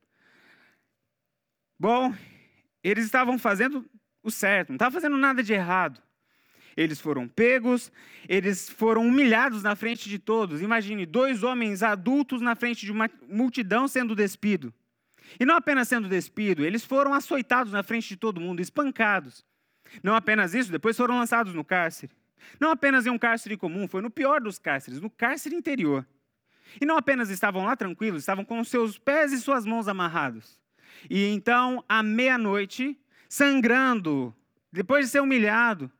Bom, 1.79 2.15
eles 2.83 3.05
estavam 3.05 3.37
fazendo 3.37 3.87
o 4.23 4.31
certo, 4.31 4.69
não 4.69 4.75
estava 4.75 4.93
fazendo 4.93 5.17
nada 5.17 5.41
de 5.43 5.53
errado. 5.53 6.01
Eles 6.75 7.01
foram 7.01 7.27
pegos, 7.27 7.91
eles 8.29 8.69
foram 8.69 9.07
humilhados 9.07 9.63
na 9.63 9.75
frente 9.75 10.07
de 10.07 10.19
todos. 10.19 10.61
Imagine 10.61 11.07
dois 11.07 11.41
homens 11.41 11.81
adultos 11.81 12.39
na 12.39 12.55
frente 12.55 12.85
de 12.85 12.91
uma 12.91 13.09
multidão 13.27 13.87
sendo 13.87 14.15
despido. 14.15 14.71
E 15.39 15.45
não 15.45 15.55
apenas 15.55 15.87
sendo 15.87 16.07
despido, 16.07 16.63
eles 16.63 16.85
foram 16.85 17.13
açoitados 17.13 17.73
na 17.73 17.81
frente 17.81 18.09
de 18.09 18.15
todo 18.15 18.39
mundo, 18.39 18.61
espancados. 18.61 19.43
Não 20.03 20.15
apenas 20.15 20.53
isso, 20.53 20.71
depois 20.71 20.95
foram 20.95 21.17
lançados 21.17 21.53
no 21.53 21.63
cárcere. 21.63 22.13
Não 22.59 22.71
apenas 22.71 23.05
em 23.05 23.09
um 23.09 23.17
cárcere 23.17 23.57
comum, 23.57 23.87
foi 23.87 24.01
no 24.01 24.09
pior 24.09 24.39
dos 24.39 24.59
cárceres, 24.59 25.01
no 25.01 25.09
cárcere 25.09 25.55
interior. 25.55 26.05
E 26.79 26.85
não 26.85 26.97
apenas 26.97 27.29
estavam 27.29 27.65
lá 27.65 27.75
tranquilos, 27.75 28.21
estavam 28.21 28.45
com 28.45 28.63
seus 28.63 28.97
pés 28.97 29.31
e 29.31 29.39
suas 29.39 29.65
mãos 29.65 29.87
amarrados. 29.87 30.59
E 31.09 31.27
então, 31.27 31.83
à 31.87 32.03
meia-noite, 32.03 32.97
sangrando, 33.29 34.35
depois 34.71 35.05
de 35.05 35.11
ser 35.11 35.21
humilhado, 35.21 35.91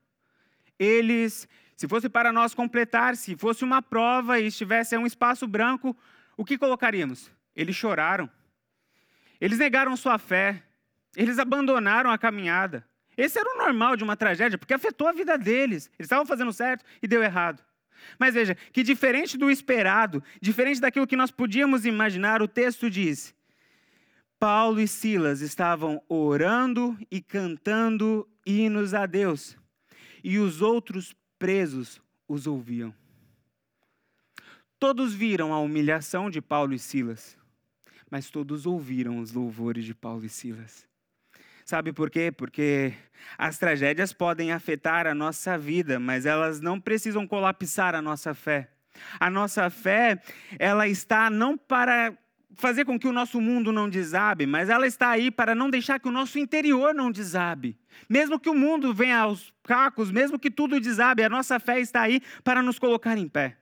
eles, 0.80 1.48
se 1.76 1.88
fosse 1.88 2.08
para 2.10 2.32
nós 2.32 2.54
completar, 2.54 3.16
se 3.16 3.36
fosse 3.36 3.64
uma 3.64 3.82
prova 3.82 4.40
e 4.40 4.48
estivesse 4.48 4.96
um 4.98 5.06
espaço 5.06 5.48
branco, 5.48 5.96
o 6.36 6.46
que 6.46 6.58
colocaríamos? 6.58 7.32
Eles 7.56 7.76
choraram, 7.76 8.30
Eles 9.42 9.58
negaram 9.58 9.96
sua 9.96 10.18
fé. 10.18 10.64
Eles 11.16 11.40
abandonaram 11.40 12.12
a 12.12 12.18
caminhada. 12.18 12.88
Esse 13.16 13.40
era 13.40 13.56
o 13.56 13.58
normal 13.58 13.96
de 13.96 14.04
uma 14.04 14.16
tragédia, 14.16 14.58
porque 14.58 14.74
afetou 14.74 15.08
a 15.08 15.12
vida 15.12 15.38
deles. 15.38 15.90
Eles 15.98 16.06
estavam 16.06 16.26
fazendo 16.26 16.54
certo 16.54 16.86
e 17.02 17.08
deu 17.08 17.24
errado. 17.24 17.64
Mas 18.20 18.36
veja, 18.36 18.56
que 18.72 18.84
diferente 18.84 19.38
do 19.38 19.50
esperado, 19.50 20.24
diferente 20.40 20.80
daquilo 20.80 21.08
que 21.08 21.16
nós 21.16 21.32
podíamos 21.32 21.86
imaginar, 21.86 22.42
o 22.44 22.48
texto 22.48 22.90
diz: 22.90 23.34
Paulo 24.40 24.80
e 24.80 24.88
Silas 24.88 25.42
estavam 25.42 26.02
orando 26.08 26.98
e 27.10 27.22
cantando 27.22 28.28
hinos 28.46 28.94
a 28.94 29.06
Deus, 29.06 29.58
e 30.24 30.38
os 30.38 30.62
outros 30.62 31.16
presos 31.40 32.00
os 32.28 32.46
ouviam. 32.46 32.94
Todos 34.80 35.14
viram 35.16 35.54
a 35.54 35.60
humilhação 35.60 36.30
de 36.30 36.40
Paulo 36.40 36.74
e 36.74 36.80
Silas, 36.80 37.36
mas 38.12 38.30
todos 38.30 38.68
ouviram 38.68 39.20
os 39.20 39.32
louvores 39.32 39.84
de 39.86 39.96
Paulo 39.96 40.24
e 40.24 40.30
Silas. 40.30 40.88
Sabe 41.66 41.92
por 41.92 42.10
quê? 42.10 42.32
Porque 42.32 42.94
as 43.38 43.58
tragédias 43.58 44.14
podem 44.14 44.52
afetar 44.52 45.08
a 45.08 45.16
nossa 45.16 45.58
vida, 45.58 46.00
mas 46.00 46.26
elas 46.26 46.62
não 46.62 46.80
precisam 46.80 47.28
colapsar 47.28 47.96
a 47.96 48.02
nossa 48.02 48.34
fé. 48.34 48.70
A 49.20 49.30
nossa 49.30 49.70
fé, 49.70 50.22
ela 50.58 50.88
está 50.88 51.30
não 51.30 51.58
para 51.58 52.18
fazer 52.56 52.86
com 52.86 52.98
que 52.98 53.08
o 53.08 53.14
nosso 53.14 53.40
mundo 53.40 53.72
não 53.72 53.90
desabe, 53.90 54.46
mas 54.46 54.70
ela 54.70 54.88
está 54.88 55.10
aí 55.10 55.30
para 55.30 55.54
não 55.54 55.70
deixar 55.70 56.00
que 56.00 56.08
o 56.08 56.12
nosso 56.12 56.40
interior 56.40 56.94
não 56.94 57.12
desabe. 57.12 57.78
Mesmo 58.10 58.40
que 58.40 58.50
o 58.50 58.56
mundo 58.56 58.94
venha 58.94 59.20
aos 59.20 59.54
cacos, 59.64 60.12
mesmo 60.12 60.40
que 60.40 60.50
tudo 60.50 60.80
desabe, 60.80 61.24
a 61.24 61.30
nossa 61.30 61.60
fé 61.60 61.80
está 61.80 62.02
aí 62.02 62.22
para 62.44 62.62
nos 62.62 62.80
colocar 62.80 63.18
em 63.18 63.28
pé. 63.28 63.58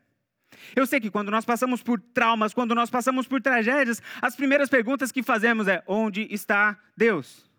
Eu 0.75 0.85
sei 0.85 0.99
que 0.99 1.11
quando 1.11 1.31
nós 1.31 1.45
passamos 1.45 1.83
por 1.83 1.99
traumas, 1.99 2.53
quando 2.53 2.75
nós 2.75 2.89
passamos 2.89 3.27
por 3.27 3.41
tragédias, 3.41 4.01
as 4.21 4.35
primeiras 4.35 4.69
perguntas 4.69 5.11
que 5.11 5.23
fazemos 5.23 5.67
é: 5.67 5.83
onde 5.87 6.27
está 6.31 6.79
Deus? 6.95 7.49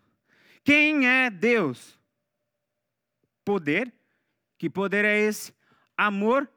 Quem 0.63 1.07
é 1.07 1.29
Deus? 1.29 1.97
Poder? 3.45 3.93
Que 4.57 4.69
poder 4.69 5.05
é 5.05 5.19
esse? 5.19 5.53
Amor? 5.95 6.49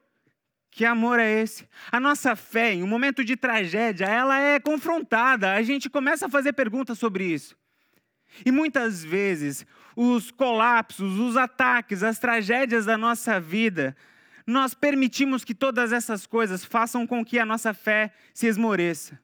Que 0.71 0.85
amor 0.85 1.19
é 1.19 1.41
esse? 1.41 1.67
A 1.91 1.99
nossa 1.99 2.33
fé, 2.33 2.73
em 2.73 2.81
um 2.81 2.87
momento 2.87 3.25
de 3.25 3.35
tragédia, 3.35 4.05
ela 4.05 4.39
é 4.39 4.57
confrontada. 4.57 5.53
A 5.53 5.61
gente 5.61 5.89
começa 5.89 6.27
a 6.27 6.29
fazer 6.29 6.53
perguntas 6.53 6.97
sobre 6.97 7.25
isso. 7.25 7.57
E 8.45 8.51
muitas 8.51 9.03
vezes, 9.03 9.65
os 9.95 10.31
colapsos, 10.31 11.19
os 11.19 11.35
ataques, 11.35 12.01
as 12.01 12.17
tragédias 12.17 12.85
da 12.85 12.97
nossa 12.97 13.37
vida, 13.37 13.95
nós 14.47 14.73
permitimos 14.73 15.43
que 15.43 15.53
todas 15.53 15.91
essas 15.91 16.25
coisas 16.25 16.63
façam 16.63 17.05
com 17.05 17.23
que 17.23 17.37
a 17.37 17.45
nossa 17.45 17.73
fé 17.73 18.13
se 18.33 18.47
esmoreça. 18.47 19.19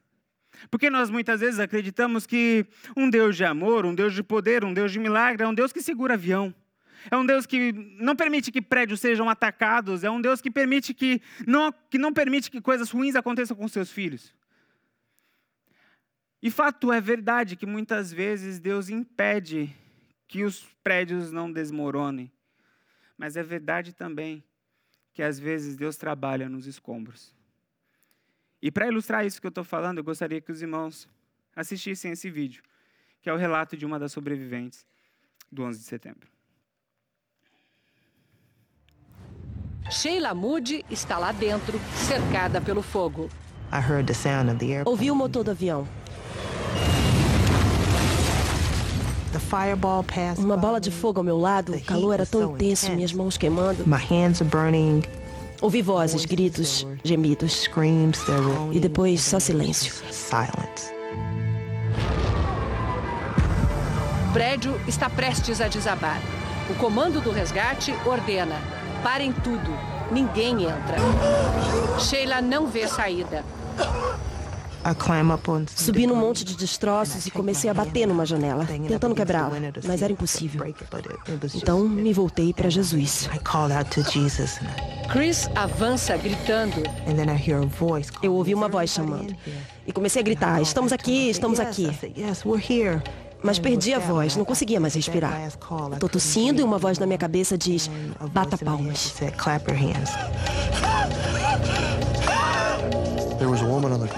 Porque 0.70 0.90
nós 0.90 1.08
muitas 1.08 1.40
vezes 1.40 1.58
acreditamos 1.58 2.26
que 2.26 2.66
um 2.94 3.08
Deus 3.08 3.36
de 3.36 3.44
amor, 3.44 3.86
um 3.86 3.94
Deus 3.94 4.12
de 4.12 4.22
poder, 4.22 4.64
um 4.64 4.74
Deus 4.74 4.92
de 4.92 4.98
milagre 4.98 5.44
é 5.44 5.48
um 5.48 5.54
Deus 5.54 5.72
que 5.72 5.80
segura 5.80 6.14
avião. 6.14 6.54
É 7.10 7.16
um 7.16 7.24
Deus 7.24 7.46
que 7.46 7.72
não 7.72 8.14
permite 8.14 8.50
que 8.50 8.60
prédios 8.60 9.00
sejam 9.00 9.28
atacados, 9.28 10.04
é 10.04 10.10
um 10.10 10.20
Deus 10.20 10.40
que 10.40 10.50
permite 10.50 10.92
que 10.92 11.20
não, 11.46 11.72
que 11.90 11.98
não 11.98 12.12
permite 12.12 12.50
que 12.50 12.60
coisas 12.60 12.90
ruins 12.90 13.16
aconteçam 13.16 13.56
com 13.56 13.66
seus 13.68 13.90
filhos. 13.90 14.34
E 16.42 16.50
fato 16.50 16.92
é 16.92 17.00
verdade 17.00 17.56
que 17.56 17.66
muitas 17.66 18.12
vezes 18.12 18.60
Deus 18.60 18.88
impede 18.88 19.74
que 20.28 20.44
os 20.44 20.64
prédios 20.84 21.32
não 21.32 21.50
desmoronem. 21.50 22.30
Mas 23.16 23.36
é 23.36 23.42
verdade 23.42 23.92
também 23.92 24.44
que 25.12 25.22
às 25.22 25.38
vezes 25.38 25.76
Deus 25.76 25.96
trabalha 25.96 26.48
nos 26.48 26.66
escombros. 26.66 27.34
E 28.62 28.70
para 28.70 28.86
ilustrar 28.86 29.26
isso 29.26 29.40
que 29.40 29.46
eu 29.46 29.50
estou 29.50 29.64
falando, 29.64 29.98
eu 29.98 30.04
gostaria 30.04 30.40
que 30.40 30.52
os 30.52 30.62
irmãos 30.62 31.08
assistissem 31.56 32.12
esse 32.12 32.30
vídeo, 32.30 32.62
que 33.20 33.28
é 33.28 33.32
o 33.32 33.36
relato 33.36 33.76
de 33.76 33.84
uma 33.84 33.98
das 33.98 34.12
sobreviventes 34.12 34.86
do 35.50 35.64
11 35.64 35.80
de 35.80 35.84
setembro. 35.86 36.37
Sheila 39.90 40.34
Moody 40.34 40.84
está 40.90 41.18
lá 41.18 41.32
dentro, 41.32 41.80
cercada 42.06 42.60
pelo 42.60 42.82
fogo. 42.82 43.28
Ouvi 44.84 45.10
o 45.10 45.14
motor 45.14 45.44
do 45.44 45.50
avião. 45.50 45.86
Uma 50.38 50.56
bola 50.56 50.80
de 50.80 50.90
fogo 50.90 51.20
ao 51.20 51.24
meu 51.24 51.38
lado, 51.38 51.74
o 51.74 51.80
calor 51.80 52.14
era 52.14 52.26
tão 52.26 52.54
intenso, 52.54 52.90
minhas 52.92 53.12
mãos 53.12 53.36
queimando. 53.36 53.84
Ouvi 55.60 55.82
vozes, 55.82 56.24
gritos, 56.24 56.86
gemidos. 57.02 57.68
E 58.72 58.80
depois 58.80 59.20
só 59.22 59.40
silêncio. 59.40 59.92
O 64.28 64.32
prédio 64.32 64.80
está 64.86 65.10
prestes 65.10 65.60
a 65.60 65.68
desabar. 65.68 66.20
O 66.70 66.74
comando 66.74 67.20
do 67.20 67.30
resgate 67.32 67.92
ordena: 68.06 68.56
parem 69.02 69.32
tudo. 69.32 69.70
Ninguém 70.10 70.64
entra. 70.64 70.96
Sheila 72.00 72.40
não 72.40 72.66
vê 72.66 72.86
saída. 72.88 73.44
Subi 75.76 76.06
num 76.06 76.14
monte 76.16 76.44
de 76.44 76.56
destroços 76.56 77.26
e 77.26 77.30
comecei 77.30 77.68
a 77.68 77.74
bater 77.74 78.06
numa 78.06 78.24
janela, 78.24 78.64
tentando 78.64 79.14
quebrá-la, 79.14 79.50
mas 79.86 80.00
era 80.02 80.12
impossível. 80.12 80.64
Então 81.54 81.80
me 81.80 82.12
voltei 82.12 82.54
para 82.54 82.70
Jesus. 82.70 83.28
Chris 85.12 85.50
avança 85.54 86.16
gritando. 86.16 86.82
Eu 88.22 88.34
ouvi 88.34 88.54
uma 88.54 88.68
voz 88.68 88.90
chamando. 88.90 89.34
E 89.86 89.92
comecei 89.92 90.20
a 90.22 90.24
gritar: 90.24 90.62
Estamos 90.62 90.92
aqui, 90.92 91.28
estamos 91.28 91.60
aqui. 91.60 91.90
Mas 93.42 93.58
perdi 93.58 93.94
a 93.94 93.98
voz, 93.98 94.36
não 94.36 94.44
conseguia 94.44 94.80
mais 94.80 94.94
respirar. 94.94 95.48
Estou 95.92 96.08
tossindo 96.08 96.60
e 96.60 96.64
uma 96.64 96.78
voz 96.78 96.98
na 96.98 97.06
minha 97.06 97.18
cabeça 97.18 97.56
diz: 97.56 97.90
Bata 98.32 98.58
palmas. 98.58 99.14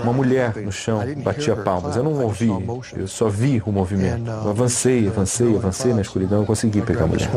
Uma 0.02 0.12
mulher 0.12 0.56
no 0.56 0.72
chão 0.72 1.00
batia 1.22 1.54
palmas. 1.54 1.96
Eu 1.96 2.02
não 2.02 2.14
ouvi, 2.22 2.48
eu 2.96 3.06
só 3.06 3.28
vi 3.28 3.62
o 3.66 3.72
movimento. 3.72 4.30
Eu 4.30 4.50
avancei, 4.50 5.09
avancei, 5.09 5.56
avancei 5.56 5.92
na 5.92 6.00
escuridão 6.00 6.42
e 6.42 6.46
consegui 6.46 6.80
pegar 6.80 7.04
a 7.04 7.06
mulher. 7.06 7.30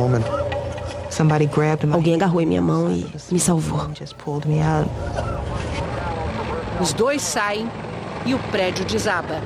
Alguém 1.92 2.16
agarrou 2.16 2.42
em 2.42 2.46
minha 2.46 2.62
mão 2.62 2.92
e 2.92 3.06
me 3.32 3.40
salvou. 3.40 3.88
Os 6.82 6.94
dois 6.94 7.22
saem 7.22 7.70
e 8.26 8.34
o 8.34 8.40
prédio 8.40 8.86
desaba. 8.86 9.42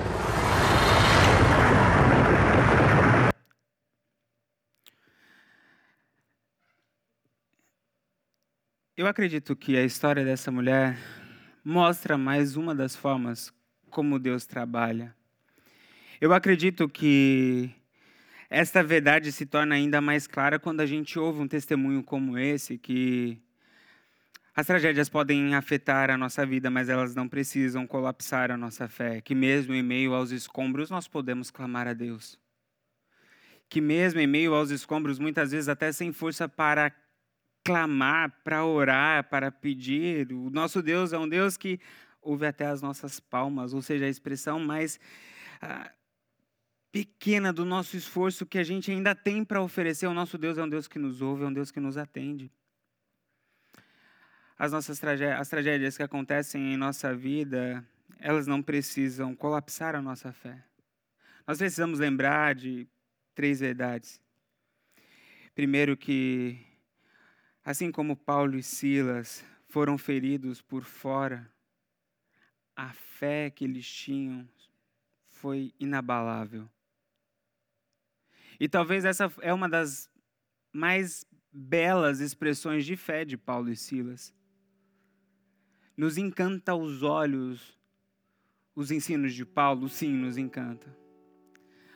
Eu 8.98 9.06
acredito 9.06 9.56
que 9.56 9.78
a 9.78 9.84
história 9.84 10.26
dessa 10.26 10.52
mulher 10.52 10.98
mostra 11.64 12.18
mais 12.18 12.56
uma 12.56 12.74
das 12.74 12.96
formas 12.96 13.54
como 13.92 14.18
Deus 14.18 14.48
trabalha. 14.48 15.16
Eu 16.20 16.34
acredito 16.34 16.90
que 16.90 17.70
esta 18.50 18.82
verdade 18.82 19.32
se 19.32 19.46
torna 19.46 19.76
ainda 19.76 20.02
mais 20.02 20.26
clara 20.26 20.58
quando 20.58 20.82
a 20.82 20.86
gente 20.88 21.20
ouve 21.20 21.40
um 21.40 21.48
testemunho 21.48 22.02
como 22.02 22.40
esse, 22.40 22.76
que 22.76 23.40
as 24.56 24.66
tragédias 24.66 25.10
podem 25.10 25.54
afetar 25.54 26.10
a 26.10 26.18
nossa 26.18 26.44
vida, 26.44 26.72
mas 26.72 26.90
elas 26.90 27.14
não 27.14 27.28
precisam 27.28 27.86
colapsar 27.86 28.50
a 28.50 28.58
nossa 28.58 28.88
fé. 28.88 29.22
Que 29.22 29.36
mesmo 29.36 29.76
em 29.76 29.84
meio 29.84 30.16
aos 30.16 30.32
escombros 30.32 30.90
nós 30.90 31.08
podemos 31.08 31.52
clamar 31.52 31.88
a 31.88 31.94
Deus. 31.94 32.40
Que 33.70 33.80
mesmo 33.80 34.20
em 34.20 34.26
meio 34.26 34.56
aos 34.56 34.72
escombros, 34.72 35.20
muitas 35.20 35.52
vezes 35.52 35.70
até 35.70 35.92
sem 35.92 36.12
força 36.12 36.50
para 36.50 36.92
clamar, 37.68 38.32
para 38.46 38.66
orar, 38.66 39.26
para 39.26 39.52
pedir. 39.52 40.32
O 40.32 40.50
nosso 40.50 40.82
Deus 40.82 41.12
é 41.12 41.20
um 41.20 41.28
Deus 41.28 41.58
que 41.58 41.82
ouve 42.22 42.46
até 42.46 42.66
as 42.66 42.82
nossas 42.82 43.20
palmas, 43.20 43.74
ou 43.74 43.82
seja, 43.82 44.06
a 44.06 44.10
expressão 44.10 44.58
mais 44.58 44.98
ah, 45.62 45.92
pequena 46.94 47.52
do 47.52 47.66
nosso 47.66 47.98
esforço 47.98 48.46
que 48.46 48.58
a 48.58 48.64
gente 48.64 48.90
ainda 48.90 49.14
tem 49.14 49.44
para 49.44 49.62
oferecer. 49.62 50.08
O 50.08 50.14
nosso 50.14 50.38
Deus 50.38 50.58
é 50.58 50.64
um 50.64 50.70
Deus 50.70 50.88
que 50.88 50.98
nos 50.98 51.22
ouve, 51.22 51.44
é 51.44 51.48
um 51.48 51.52
Deus 51.52 51.70
que 51.70 51.82
nos 51.82 51.98
atende. 51.98 52.50
As 54.58 54.72
nossas 54.72 54.98
tragédias, 54.98 55.42
as 55.42 55.50
tragédias 55.50 55.98
que 55.98 56.04
acontecem 56.04 56.74
em 56.74 56.78
nossa 56.78 57.14
vida, 57.14 57.86
elas 58.18 58.48
não 58.48 58.64
precisam 58.64 59.36
colapsar 59.36 59.94
a 59.94 60.02
nossa 60.02 60.32
fé. 60.32 60.64
Nós 61.46 61.58
precisamos 61.58 62.00
lembrar 62.00 62.56
de 62.56 62.88
três 63.36 63.60
verdades. 63.60 64.22
Primeiro, 65.54 65.98
que 65.98 66.67
Assim 67.68 67.92
como 67.92 68.16
Paulo 68.16 68.58
e 68.58 68.64
Silas 68.64 69.44
foram 69.68 69.98
feridos 69.98 70.62
por 70.62 70.86
fora, 70.86 71.52
a 72.74 72.94
fé 72.94 73.50
que 73.50 73.66
eles 73.66 73.86
tinham 73.86 74.48
foi 75.28 75.74
inabalável. 75.78 76.70
E 78.58 78.70
talvez 78.70 79.04
essa 79.04 79.30
é 79.42 79.54
uma 79.54 79.68
das 79.68 80.10
mais 80.72 81.28
belas 81.52 82.22
expressões 82.22 82.86
de 82.86 82.96
fé 82.96 83.26
de 83.26 83.36
Paulo 83.36 83.70
e 83.70 83.76
Silas. 83.76 84.34
Nos 85.98 86.18
encanta 86.18 86.72
aos 86.72 87.04
olhos 87.04 87.78
os 88.74 88.92
ensinos 88.92 89.34
de 89.34 89.46
Paulo, 89.46 89.90
sim, 89.90 90.14
nos 90.14 90.38
encanta. 90.38 90.88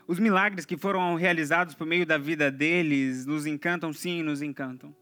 Os 0.06 0.20
milagres 0.20 0.66
que 0.66 0.76
foram 0.76 1.16
realizados 1.16 1.74
por 1.74 1.88
meio 1.88 2.06
da 2.06 2.18
vida 2.18 2.52
deles 2.52 3.26
nos 3.26 3.46
encantam, 3.46 3.94
sim, 3.94 4.22
nos 4.22 4.42
encantam. 4.42 4.94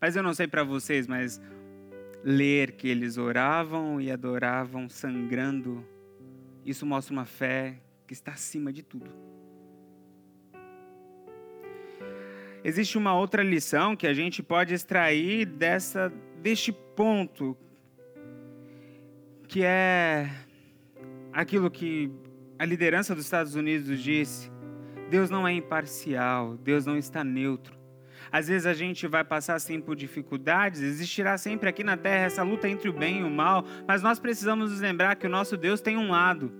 Mas 0.00 0.16
eu 0.16 0.22
não 0.22 0.32
sei 0.32 0.46
para 0.46 0.62
vocês, 0.62 1.06
mas 1.06 1.40
ler 2.22 2.72
que 2.72 2.88
eles 2.88 3.16
oravam 3.16 4.00
e 4.00 4.10
adoravam 4.10 4.88
sangrando, 4.88 5.84
isso 6.64 6.84
mostra 6.84 7.12
uma 7.12 7.24
fé 7.24 7.80
que 8.06 8.12
está 8.12 8.32
acima 8.32 8.72
de 8.72 8.82
tudo. 8.82 9.10
Existe 12.64 12.98
uma 12.98 13.14
outra 13.14 13.42
lição 13.42 13.94
que 13.96 14.06
a 14.06 14.12
gente 14.12 14.42
pode 14.42 14.74
extrair 14.74 15.46
dessa 15.46 16.12
deste 16.42 16.72
ponto, 16.72 17.56
que 19.46 19.62
é 19.64 20.30
aquilo 21.32 21.70
que 21.70 22.10
a 22.58 22.64
liderança 22.64 23.14
dos 23.14 23.24
Estados 23.24 23.54
Unidos 23.54 24.00
disse: 24.02 24.50
Deus 25.08 25.30
não 25.30 25.46
é 25.46 25.52
imparcial, 25.52 26.56
Deus 26.56 26.84
não 26.84 26.96
está 26.96 27.22
neutro. 27.22 27.77
Às 28.30 28.48
vezes 28.48 28.66
a 28.66 28.74
gente 28.74 29.06
vai 29.06 29.24
passar 29.24 29.54
assim 29.54 29.80
por 29.80 29.96
dificuldades, 29.96 30.80
existirá 30.82 31.38
sempre 31.38 31.68
aqui 31.68 31.82
na 31.82 31.96
terra 31.96 32.26
essa 32.26 32.42
luta 32.42 32.68
entre 32.68 32.88
o 32.88 32.92
bem 32.92 33.20
e 33.20 33.24
o 33.24 33.30
mal, 33.30 33.64
mas 33.86 34.02
nós 34.02 34.18
precisamos 34.18 34.70
nos 34.70 34.80
lembrar 34.80 35.16
que 35.16 35.26
o 35.26 35.30
nosso 35.30 35.56
Deus 35.56 35.80
tem 35.80 35.96
um 35.96 36.10
lado. 36.10 36.52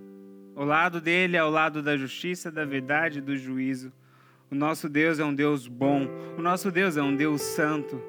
O 0.55 0.63
lado 0.63 0.99
dele 0.99 1.37
é 1.37 1.43
o 1.43 1.49
lado 1.49 1.81
da 1.81 1.95
justiça, 1.95 2.51
da 2.51 2.65
verdade, 2.65 3.21
do 3.21 3.37
juízo. 3.37 3.93
O 4.51 4.55
nosso 4.55 4.89
Deus 4.89 5.19
é 5.19 5.23
um 5.23 5.33
Deus 5.33 5.67
bom, 5.67 6.07
o 6.37 6.41
nosso 6.41 6.71
Deus 6.71 6.97
é 6.97 7.01
um 7.01 7.15
Deus 7.15 7.41
santo. 7.41 8.01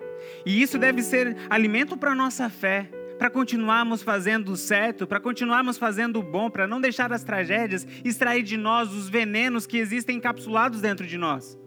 E 0.44 0.60
isso 0.60 0.78
deve 0.78 1.02
ser 1.02 1.36
alimento 1.48 1.96
para 1.96 2.12
a 2.12 2.14
nossa 2.14 2.48
fé, 2.48 2.90
para 3.18 3.28
continuarmos 3.28 4.02
fazendo 4.02 4.50
o 4.50 4.56
certo, 4.56 5.06
para 5.06 5.20
continuarmos 5.20 5.76
fazendo 5.76 6.18
o 6.18 6.22
bom, 6.22 6.48
para 6.48 6.66
não 6.66 6.80
deixar 6.80 7.12
as 7.12 7.22
tragédias 7.22 7.86
extrair 8.02 8.42
de 8.42 8.56
nós 8.56 8.92
os 8.92 9.08
venenos 9.08 9.66
que 9.66 9.76
existem 9.76 10.16
encapsulados 10.16 10.80
dentro 10.80 11.06
de 11.06 11.18
nós. 11.18 11.58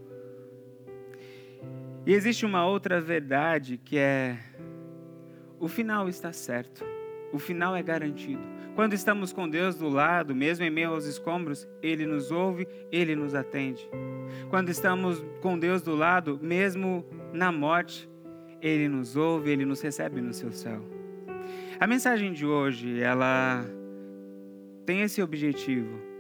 E 2.06 2.14
existe 2.14 2.46
uma 2.46 2.66
outra 2.66 3.00
verdade 3.00 3.78
que 3.78 3.98
é: 3.98 4.38
o 5.60 5.68
final 5.68 6.10
está 6.10 6.34
certo, 6.34 6.84
o 7.32 7.40
final 7.40 7.76
é 7.76 7.82
garantido. 7.82 8.42
Quando 8.76 8.94
estamos 8.94 9.32
com 9.32 9.48
Deus 9.48 9.76
do 9.76 9.88
lado, 9.88 10.36
mesmo 10.36 10.66
em 10.66 10.70
meio 10.70 10.90
aos 10.90 11.06
escombros, 11.06 11.68
Ele 11.82 12.06
nos 12.06 12.32
ouve, 12.32 12.68
Ele 12.92 13.16
nos 13.16 13.36
atende. 13.36 13.88
Quando 14.50 14.70
estamos 14.70 15.24
com 15.42 15.58
Deus 15.58 15.82
do 15.82 15.96
lado, 15.96 16.40
mesmo 16.42 17.06
na 17.32 17.52
morte, 17.52 18.10
Ele 18.62 18.90
nos 18.90 19.16
ouve, 19.16 19.52
Ele 19.52 19.64
nos 19.64 19.80
recebe 19.80 20.20
no 20.20 20.34
seu 20.34 20.52
céu. 20.52 20.84
A 21.80 21.88
mensagem 21.88 22.34
de 22.34 22.46
hoje, 22.46 23.00
ela 23.00 23.64
tem 24.86 25.02
esse 25.02 25.22
objetivo 25.22 26.13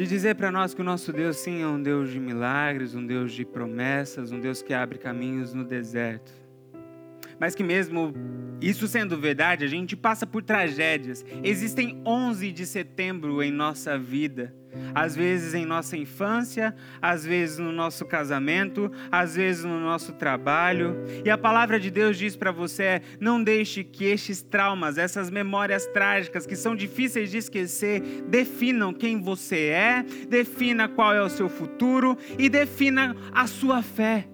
de 0.00 0.06
dizer 0.06 0.34
para 0.34 0.50
nós 0.50 0.72
que 0.72 0.80
o 0.80 0.84
nosso 0.84 1.12
Deus 1.12 1.36
sim 1.36 1.60
é 1.60 1.66
um 1.66 1.82
Deus 1.82 2.10
de 2.10 2.18
milagres, 2.18 2.94
um 2.94 3.04
Deus 3.04 3.32
de 3.32 3.44
promessas, 3.44 4.32
um 4.32 4.40
Deus 4.40 4.62
que 4.62 4.72
abre 4.72 4.98
caminhos 4.98 5.52
no 5.52 5.62
deserto. 5.62 6.39
Mas 7.40 7.54
que 7.54 7.64
mesmo 7.64 8.12
isso 8.60 8.86
sendo 8.86 9.18
verdade, 9.18 9.64
a 9.64 9.68
gente 9.68 9.96
passa 9.96 10.26
por 10.26 10.42
tragédias. 10.42 11.24
Existem 11.42 12.00
11 12.06 12.52
de 12.52 12.66
setembro 12.66 13.42
em 13.42 13.50
nossa 13.50 13.98
vida 13.98 14.54
às 14.94 15.14
vezes 15.14 15.54
em 15.54 15.64
nossa 15.64 15.96
infância, 15.96 16.74
às 17.00 17.24
vezes 17.24 17.58
no 17.58 17.72
nosso 17.72 18.04
casamento, 18.04 18.90
às 19.10 19.36
vezes 19.36 19.64
no 19.64 19.80
nosso 19.80 20.12
trabalho. 20.12 20.96
E 21.24 21.30
a 21.30 21.38
palavra 21.38 21.78
de 21.78 21.90
Deus 21.90 22.18
diz 22.18 22.36
para 22.36 22.52
você: 22.52 23.02
não 23.20 23.42
deixe 23.42 23.84
que 23.84 24.04
estes 24.04 24.42
traumas, 24.42 24.98
essas 24.98 25.30
memórias 25.30 25.86
trágicas 25.86 26.46
que 26.46 26.56
são 26.56 26.74
difíceis 26.74 27.30
de 27.30 27.38
esquecer, 27.38 28.00
definam 28.28 28.92
quem 28.92 29.20
você 29.20 29.68
é, 29.68 30.04
defina 30.28 30.88
qual 30.88 31.14
é 31.14 31.22
o 31.22 31.28
seu 31.28 31.48
futuro 31.48 32.16
e 32.38 32.48
defina 32.48 33.16
a 33.32 33.46
sua 33.46 33.82
fé. 33.82 34.29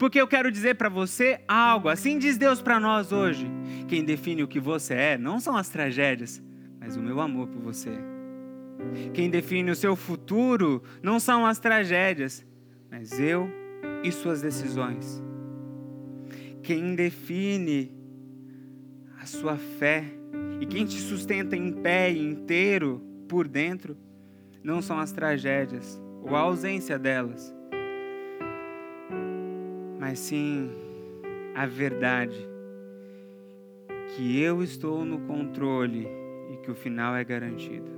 Porque 0.00 0.18
eu 0.18 0.26
quero 0.26 0.50
dizer 0.50 0.76
para 0.76 0.88
você 0.88 1.42
algo, 1.46 1.90
assim 1.90 2.18
diz 2.18 2.38
Deus 2.38 2.62
para 2.62 2.80
nós 2.80 3.12
hoje. 3.12 3.46
Quem 3.86 4.02
define 4.02 4.42
o 4.42 4.48
que 4.48 4.58
você 4.58 4.94
é 4.94 5.18
não 5.18 5.38
são 5.38 5.54
as 5.54 5.68
tragédias, 5.68 6.42
mas 6.80 6.96
o 6.96 7.02
meu 7.02 7.20
amor 7.20 7.48
por 7.48 7.60
você. 7.60 7.90
Quem 9.12 9.28
define 9.28 9.70
o 9.70 9.76
seu 9.76 9.94
futuro 9.94 10.82
não 11.02 11.20
são 11.20 11.44
as 11.44 11.58
tragédias, 11.58 12.42
mas 12.90 13.20
eu 13.20 13.50
e 14.02 14.10
suas 14.10 14.40
decisões. 14.40 15.22
Quem 16.62 16.94
define 16.94 17.94
a 19.20 19.26
sua 19.26 19.58
fé 19.58 20.02
e 20.62 20.64
quem 20.64 20.86
te 20.86 20.98
sustenta 20.98 21.54
em 21.54 21.70
pé 21.70 22.10
e 22.10 22.24
inteiro 22.24 23.02
por 23.28 23.46
dentro 23.46 23.98
não 24.64 24.80
são 24.80 24.98
as 24.98 25.12
tragédias 25.12 26.00
ou 26.22 26.34
a 26.34 26.40
ausência 26.40 26.98
delas, 26.98 27.54
mas 30.10 30.18
sim 30.18 30.68
a 31.54 31.66
verdade 31.66 32.36
que 34.08 34.42
eu 34.42 34.60
estou 34.60 35.04
no 35.04 35.20
controle 35.20 36.08
e 36.52 36.56
que 36.56 36.68
o 36.68 36.74
final 36.74 37.14
é 37.14 37.22
garantido. 37.22 37.88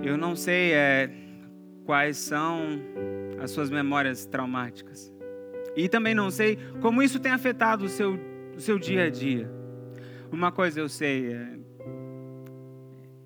Eu 0.00 0.16
não 0.16 0.36
sei 0.36 0.72
é, 0.72 1.10
quais 1.84 2.16
são 2.16 2.60
as 3.42 3.50
suas 3.50 3.70
memórias 3.70 4.24
traumáticas. 4.24 5.12
E 5.74 5.88
também 5.88 6.14
não 6.14 6.30
sei 6.30 6.56
como 6.80 7.02
isso 7.02 7.18
tem 7.18 7.32
afetado 7.32 7.84
o 7.84 7.88
seu, 7.88 8.16
o 8.56 8.60
seu 8.60 8.78
dia 8.78 9.06
a 9.06 9.10
dia. 9.10 9.50
Uma 10.30 10.52
coisa 10.52 10.78
eu 10.78 10.88
sei, 10.88 11.32
é, 11.32 11.58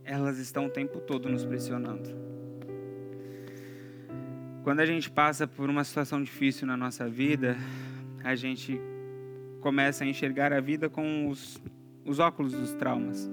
elas 0.05 0.39
estão 0.39 0.65
o 0.65 0.71
tempo 0.71 1.01
todo 1.01 1.29
nos 1.29 1.45
pressionando. 1.45 2.26
Quando 4.67 4.81
a 4.81 4.87
gente 4.87 5.09
passa 5.09 5.47
por 5.47 5.71
uma 5.71 5.85
situação 5.85 6.21
difícil 6.21 6.67
na 6.67 6.77
nossa 6.77 7.09
vida, 7.09 7.57
a 8.25 8.35
gente 8.35 8.81
começa 9.61 10.03
a 10.03 10.07
enxergar 10.09 10.53
a 10.53 10.61
vida 10.61 10.91
com 10.91 11.29
os, 11.29 11.63
os 12.05 12.19
óculos 12.19 12.51
dos 12.51 12.73
traumas 12.73 13.31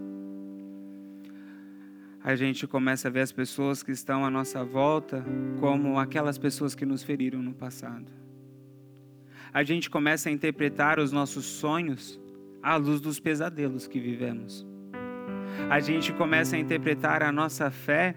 a 2.23 2.35
gente 2.37 2.65
começa 2.65 3.09
a 3.09 3.11
ver 3.11 3.19
as 3.19 3.33
pessoas 3.33 3.83
que 3.83 3.91
estão 3.91 4.23
à 4.23 4.29
nossa 4.29 4.63
volta 4.63 5.25
como 5.59 5.99
aquelas 5.99 6.37
pessoas 6.37 6.73
que 6.73 6.85
nos 6.85 7.03
feriram 7.03 7.41
no 7.41 7.53
passado. 7.53 8.05
A 9.53 9.61
gente 9.61 9.89
começa 9.89 10.29
a 10.29 10.31
interpretar 10.31 10.99
os 10.99 11.11
nossos 11.11 11.43
sonhos 11.43 12.17
à 12.61 12.77
luz 12.77 13.01
dos 13.01 13.19
pesadelos 13.19 13.87
que 13.87 13.99
vivemos. 13.99 14.65
A 15.69 15.81
gente 15.81 16.13
começa 16.13 16.55
a 16.55 16.59
interpretar 16.59 17.21
a 17.21 17.31
nossa 17.31 17.69
fé 17.69 18.15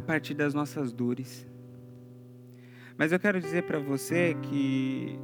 a 0.00 0.02
partir 0.02 0.32
das 0.32 0.54
nossas 0.54 0.92
dores. 0.92 1.46
Mas 2.96 3.12
eu 3.12 3.20
quero 3.20 3.38
dizer 3.38 3.64
para 3.64 3.78
você 3.78 4.34
que 4.34 5.18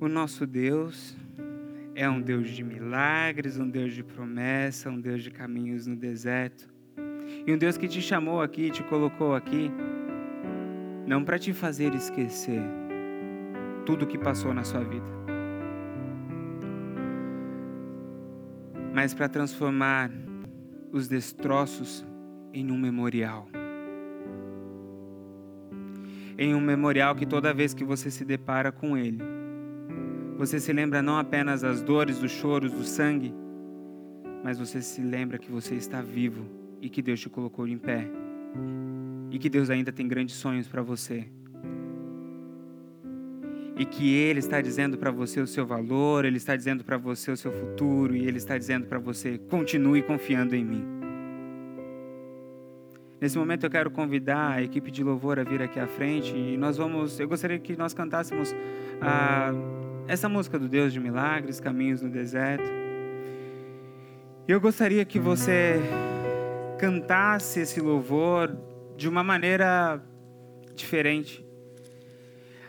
o 0.00 0.08
nosso 0.08 0.46
Deus, 0.46 1.16
é 1.94 2.08
um 2.10 2.20
Deus 2.20 2.50
de 2.50 2.64
milagres, 2.64 3.56
um 3.56 3.68
Deus 3.68 3.92
de 3.92 4.02
promessa, 4.02 4.90
um 4.90 5.00
Deus 5.00 5.22
de 5.22 5.30
caminhos 5.30 5.86
no 5.86 5.94
deserto. 5.94 6.68
E 7.46 7.52
um 7.52 7.58
Deus 7.58 7.78
que 7.78 7.86
te 7.86 8.02
chamou 8.02 8.42
aqui, 8.42 8.70
te 8.70 8.82
colocou 8.82 9.34
aqui, 9.34 9.70
não 11.06 11.24
para 11.24 11.38
te 11.38 11.52
fazer 11.52 11.94
esquecer 11.94 12.62
tudo 13.86 14.04
o 14.04 14.08
que 14.08 14.18
passou 14.18 14.52
na 14.52 14.64
sua 14.64 14.82
vida, 14.82 15.06
mas 18.92 19.14
para 19.14 19.28
transformar 19.28 20.10
os 20.92 21.06
destroços 21.06 22.04
em 22.52 22.70
um 22.70 22.78
memorial. 22.78 23.48
Em 26.38 26.54
um 26.54 26.60
memorial 26.60 27.14
que 27.14 27.26
toda 27.26 27.52
vez 27.52 27.74
que 27.74 27.84
você 27.84 28.10
se 28.10 28.24
depara 28.24 28.72
com 28.72 28.96
ele, 28.96 29.22
você 30.36 30.58
se 30.58 30.72
lembra 30.72 31.02
não 31.02 31.18
apenas 31.18 31.60
das 31.60 31.82
dores, 31.82 32.18
dos 32.18 32.32
choros, 32.32 32.72
do 32.72 32.82
sangue, 32.82 33.34
mas 34.42 34.58
você 34.58 34.80
se 34.80 35.02
lembra 35.02 35.38
que 35.38 35.50
você 35.50 35.74
está 35.74 36.00
vivo 36.00 36.46
e 36.80 36.88
que 36.88 37.02
Deus 37.02 37.20
te 37.20 37.28
colocou 37.28 37.68
em 37.68 37.76
pé. 37.76 38.08
E 39.30 39.38
que 39.38 39.50
Deus 39.50 39.70
ainda 39.70 39.92
tem 39.92 40.08
grandes 40.08 40.34
sonhos 40.36 40.66
para 40.66 40.82
você. 40.82 41.26
E 43.76 43.84
que 43.84 44.12
Ele 44.14 44.38
está 44.40 44.60
dizendo 44.60 44.98
para 44.98 45.10
você 45.10 45.40
o 45.40 45.46
seu 45.46 45.66
valor, 45.66 46.24
Ele 46.24 46.36
está 46.36 46.56
dizendo 46.56 46.82
para 46.82 46.96
você 46.96 47.30
o 47.30 47.36
seu 47.36 47.52
futuro, 47.52 48.16
e 48.16 48.26
Ele 48.26 48.38
está 48.38 48.58
dizendo 48.58 48.86
para 48.86 48.98
você: 48.98 49.38
continue 49.38 50.02
confiando 50.02 50.54
em 50.54 50.64
mim. 50.64 50.99
Nesse 53.20 53.36
momento 53.36 53.66
eu 53.66 53.70
quero 53.70 53.90
convidar 53.90 54.52
a 54.52 54.62
equipe 54.62 54.90
de 54.90 55.04
louvor 55.04 55.38
a 55.38 55.44
vir 55.44 55.60
aqui 55.60 55.78
à 55.78 55.86
frente 55.86 56.34
e 56.34 56.56
nós 56.56 56.78
vamos. 56.78 57.20
Eu 57.20 57.28
gostaria 57.28 57.58
que 57.58 57.76
nós 57.76 57.92
cantássemos 57.92 58.54
a 58.98 59.52
essa 60.08 60.26
música 60.26 60.58
do 60.58 60.66
Deus 60.66 60.90
de 60.90 60.98
milagres, 60.98 61.60
caminhos 61.60 62.00
no 62.00 62.08
deserto. 62.08 62.64
Eu 64.48 64.58
gostaria 64.58 65.04
que 65.04 65.18
você 65.18 65.78
cantasse 66.78 67.60
esse 67.60 67.78
louvor 67.78 68.56
de 68.96 69.06
uma 69.06 69.22
maneira 69.22 70.02
diferente. 70.74 71.44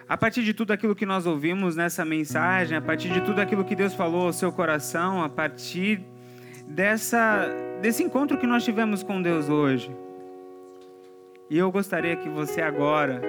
a 0.10 0.18
partir 0.18 0.44
de 0.44 0.54
tudo 0.54 0.72
aquilo 0.74 0.94
que 0.94 1.06
nós 1.06 1.26
ouvimos 1.26 1.78
nessa 1.78 2.04
mensagem, 2.04 2.78
a 2.78 2.82
partir 2.82 3.10
de 3.14 3.22
tudo 3.22 3.40
aquilo 3.40 3.64
que 3.64 3.74
Deus 3.74 3.94
falou 3.94 4.26
ao 4.26 4.34
seu 4.34 4.52
coração, 4.52 5.24
a 5.24 5.30
partir 5.30 6.04
dessa, 6.68 7.48
desse 7.82 8.04
encontro 8.04 8.38
que 8.38 8.46
nós 8.46 8.66
tivemos 8.66 9.02
com 9.04 9.22
Deus 9.22 9.48
hoje. 9.48 9.90
E 11.52 11.58
eu 11.58 11.70
gostaria 11.70 12.16
que 12.16 12.30
você 12.30 12.62
agora 12.62 13.22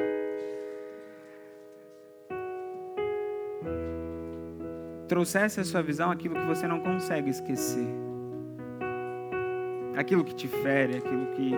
trouxesse 5.08 5.58
a 5.58 5.64
sua 5.64 5.82
visão 5.82 6.08
aquilo 6.08 6.36
que 6.36 6.46
você 6.46 6.68
não 6.68 6.78
consegue 6.78 7.30
esquecer. 7.30 7.88
Aquilo 9.96 10.22
que 10.22 10.36
te 10.36 10.46
fere, 10.46 10.98
aquilo 10.98 11.26
que, 11.32 11.50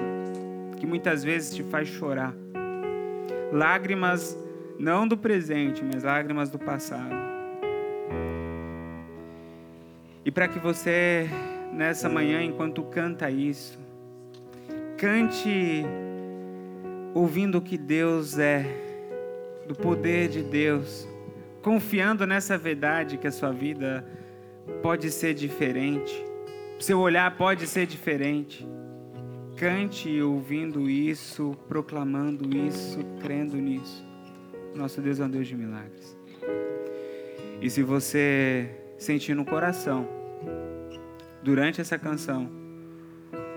que 0.79 0.87
muitas 0.87 1.23
vezes 1.23 1.55
te 1.55 1.63
faz 1.65 1.87
chorar. 1.87 2.35
Lágrimas 3.53 4.35
não 4.79 5.07
do 5.07 5.19
presente, 5.19 5.85
mas 5.85 6.03
lágrimas 6.03 6.49
do 6.49 6.59
passado. 6.59 7.15
E 10.25 10.31
para 10.31 10.49
que 10.49 10.59
você, 10.59 11.29
nessa 11.75 12.09
manhã, 12.09 12.43
enquanto 12.43 12.83
canta 12.85 13.31
isso, 13.31 13.79
cante 14.97 15.85
ouvindo 17.15 17.59
o 17.59 17.63
que 17.63 17.79
Deus 17.79 18.39
é, 18.39 18.67
do 19.69 19.75
poder 19.75 20.29
de 20.29 20.43
Deus, 20.43 21.09
confiando 21.63 22.27
nessa 22.27 22.59
verdade 22.59 23.17
que 23.17 23.29
a 23.29 23.33
sua 23.33 23.53
vida 23.53 24.05
pode 24.83 25.11
ser 25.13 25.33
diferente, 25.33 26.25
seu 26.81 26.99
olhar 26.99 27.37
pode 27.37 27.67
ser 27.67 27.87
diferente. 27.87 28.69
Cante 29.57 30.21
ouvindo 30.21 30.91
isso, 30.91 31.57
proclamando 31.69 32.55
isso, 32.57 32.99
crendo 33.21 33.57
nisso. 33.57 34.05
Nosso 34.75 35.01
Deus 35.01 35.21
é 35.21 35.25
um 35.25 35.31
Deus 35.31 35.47
de 35.47 35.57
milagres. 35.57 36.19
E 37.63 37.71
se 37.71 37.83
você 37.85 38.69
sentir 38.99 39.35
no 39.35 39.45
coração, 39.45 40.09
durante 41.41 41.81
essa 41.81 41.97
canção, 41.97 42.51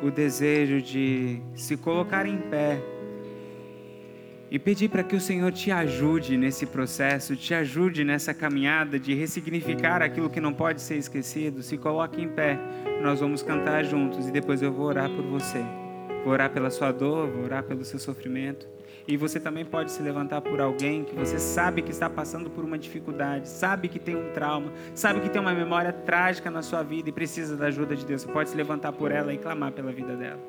o 0.04 0.12
desejo 0.12 0.80
de 0.82 1.42
se 1.56 1.76
colocar 1.76 2.28
em 2.28 2.38
pé 2.38 2.80
e 4.50 4.58
pedir 4.58 4.90
para 4.90 5.04
que 5.04 5.16
o 5.16 5.20
Senhor 5.20 5.52
te 5.52 5.72
ajude 5.72 6.38
nesse 6.38 6.66
processo, 6.66 7.36
te 7.36 7.54
ajude 7.54 8.04
nessa 8.04 8.34
caminhada 8.34 8.98
de 8.98 9.14
ressignificar 9.14 10.02
aquilo 10.02 10.30
que 10.30 10.40
não 10.40 10.54
pode 10.54 10.82
ser 10.82 10.96
esquecido, 10.96 11.62
se 11.62 11.78
coloque 11.78 12.22
em 12.22 12.30
pé. 12.30 12.58
Nós 13.02 13.20
vamos 13.20 13.44
cantar 13.44 13.84
juntos 13.84 14.28
e 14.28 14.32
depois 14.32 14.62
eu 14.62 14.72
vou 14.72 14.86
orar 14.86 15.10
por 15.10 15.24
você. 15.24 15.64
Vou 16.24 16.34
orar 16.34 16.50
pela 16.50 16.70
sua 16.70 16.92
dor, 16.92 17.30
vou 17.30 17.44
orar 17.44 17.64
pelo 17.64 17.84
seu 17.84 18.00
sofrimento. 18.00 18.68
E 19.08 19.16
você 19.16 19.40
também 19.40 19.64
pode 19.64 19.92
se 19.92 20.02
levantar 20.02 20.42
por 20.42 20.60
alguém 20.60 21.06
que 21.06 21.16
você 21.16 21.40
sabe 21.40 21.82
que 21.82 21.92
está 21.92 22.10
passando 22.10 22.50
por 22.50 22.66
uma 22.66 22.78
dificuldade, 22.78 23.48
sabe 23.48 23.88
que 23.88 24.00
tem 24.00 24.18
um 24.18 24.34
trauma, 24.34 24.70
sabe 24.94 25.22
que 25.22 25.30
tem 25.30 25.42
uma 25.42 25.54
memória 25.54 25.94
trágica 25.94 26.52
na 26.52 26.62
sua 26.62 26.84
vida 26.84 27.08
e 27.08 27.12
precisa 27.14 27.56
da 27.56 27.68
ajuda 27.68 27.96
de 27.96 28.06
Deus. 28.06 28.24
Você 28.24 28.32
pode 28.32 28.50
se 28.50 28.58
levantar 28.58 28.92
por 28.92 29.12
ela 29.12 29.34
e 29.34 29.38
clamar 29.38 29.72
pela 29.72 29.94
vida 29.94 30.16
dela. 30.16 30.40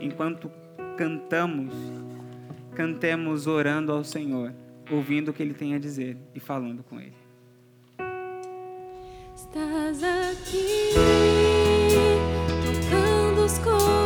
Enquanto 0.00 0.50
cantamos, 0.96 1.74
cantemos 2.74 3.46
orando 3.46 3.92
ao 3.92 4.04
Senhor, 4.04 4.52
ouvindo 4.90 5.30
o 5.30 5.34
que 5.34 5.42
Ele 5.42 5.54
tem 5.54 5.74
a 5.74 5.78
dizer 5.78 6.16
e 6.34 6.40
falando 6.40 6.82
com 6.82 7.00
Ele. 7.00 7.14
Estás 9.34 10.02
aqui, 10.02 10.94
tocando 12.64 13.44
os 13.44 13.58
corações. 13.58 14.01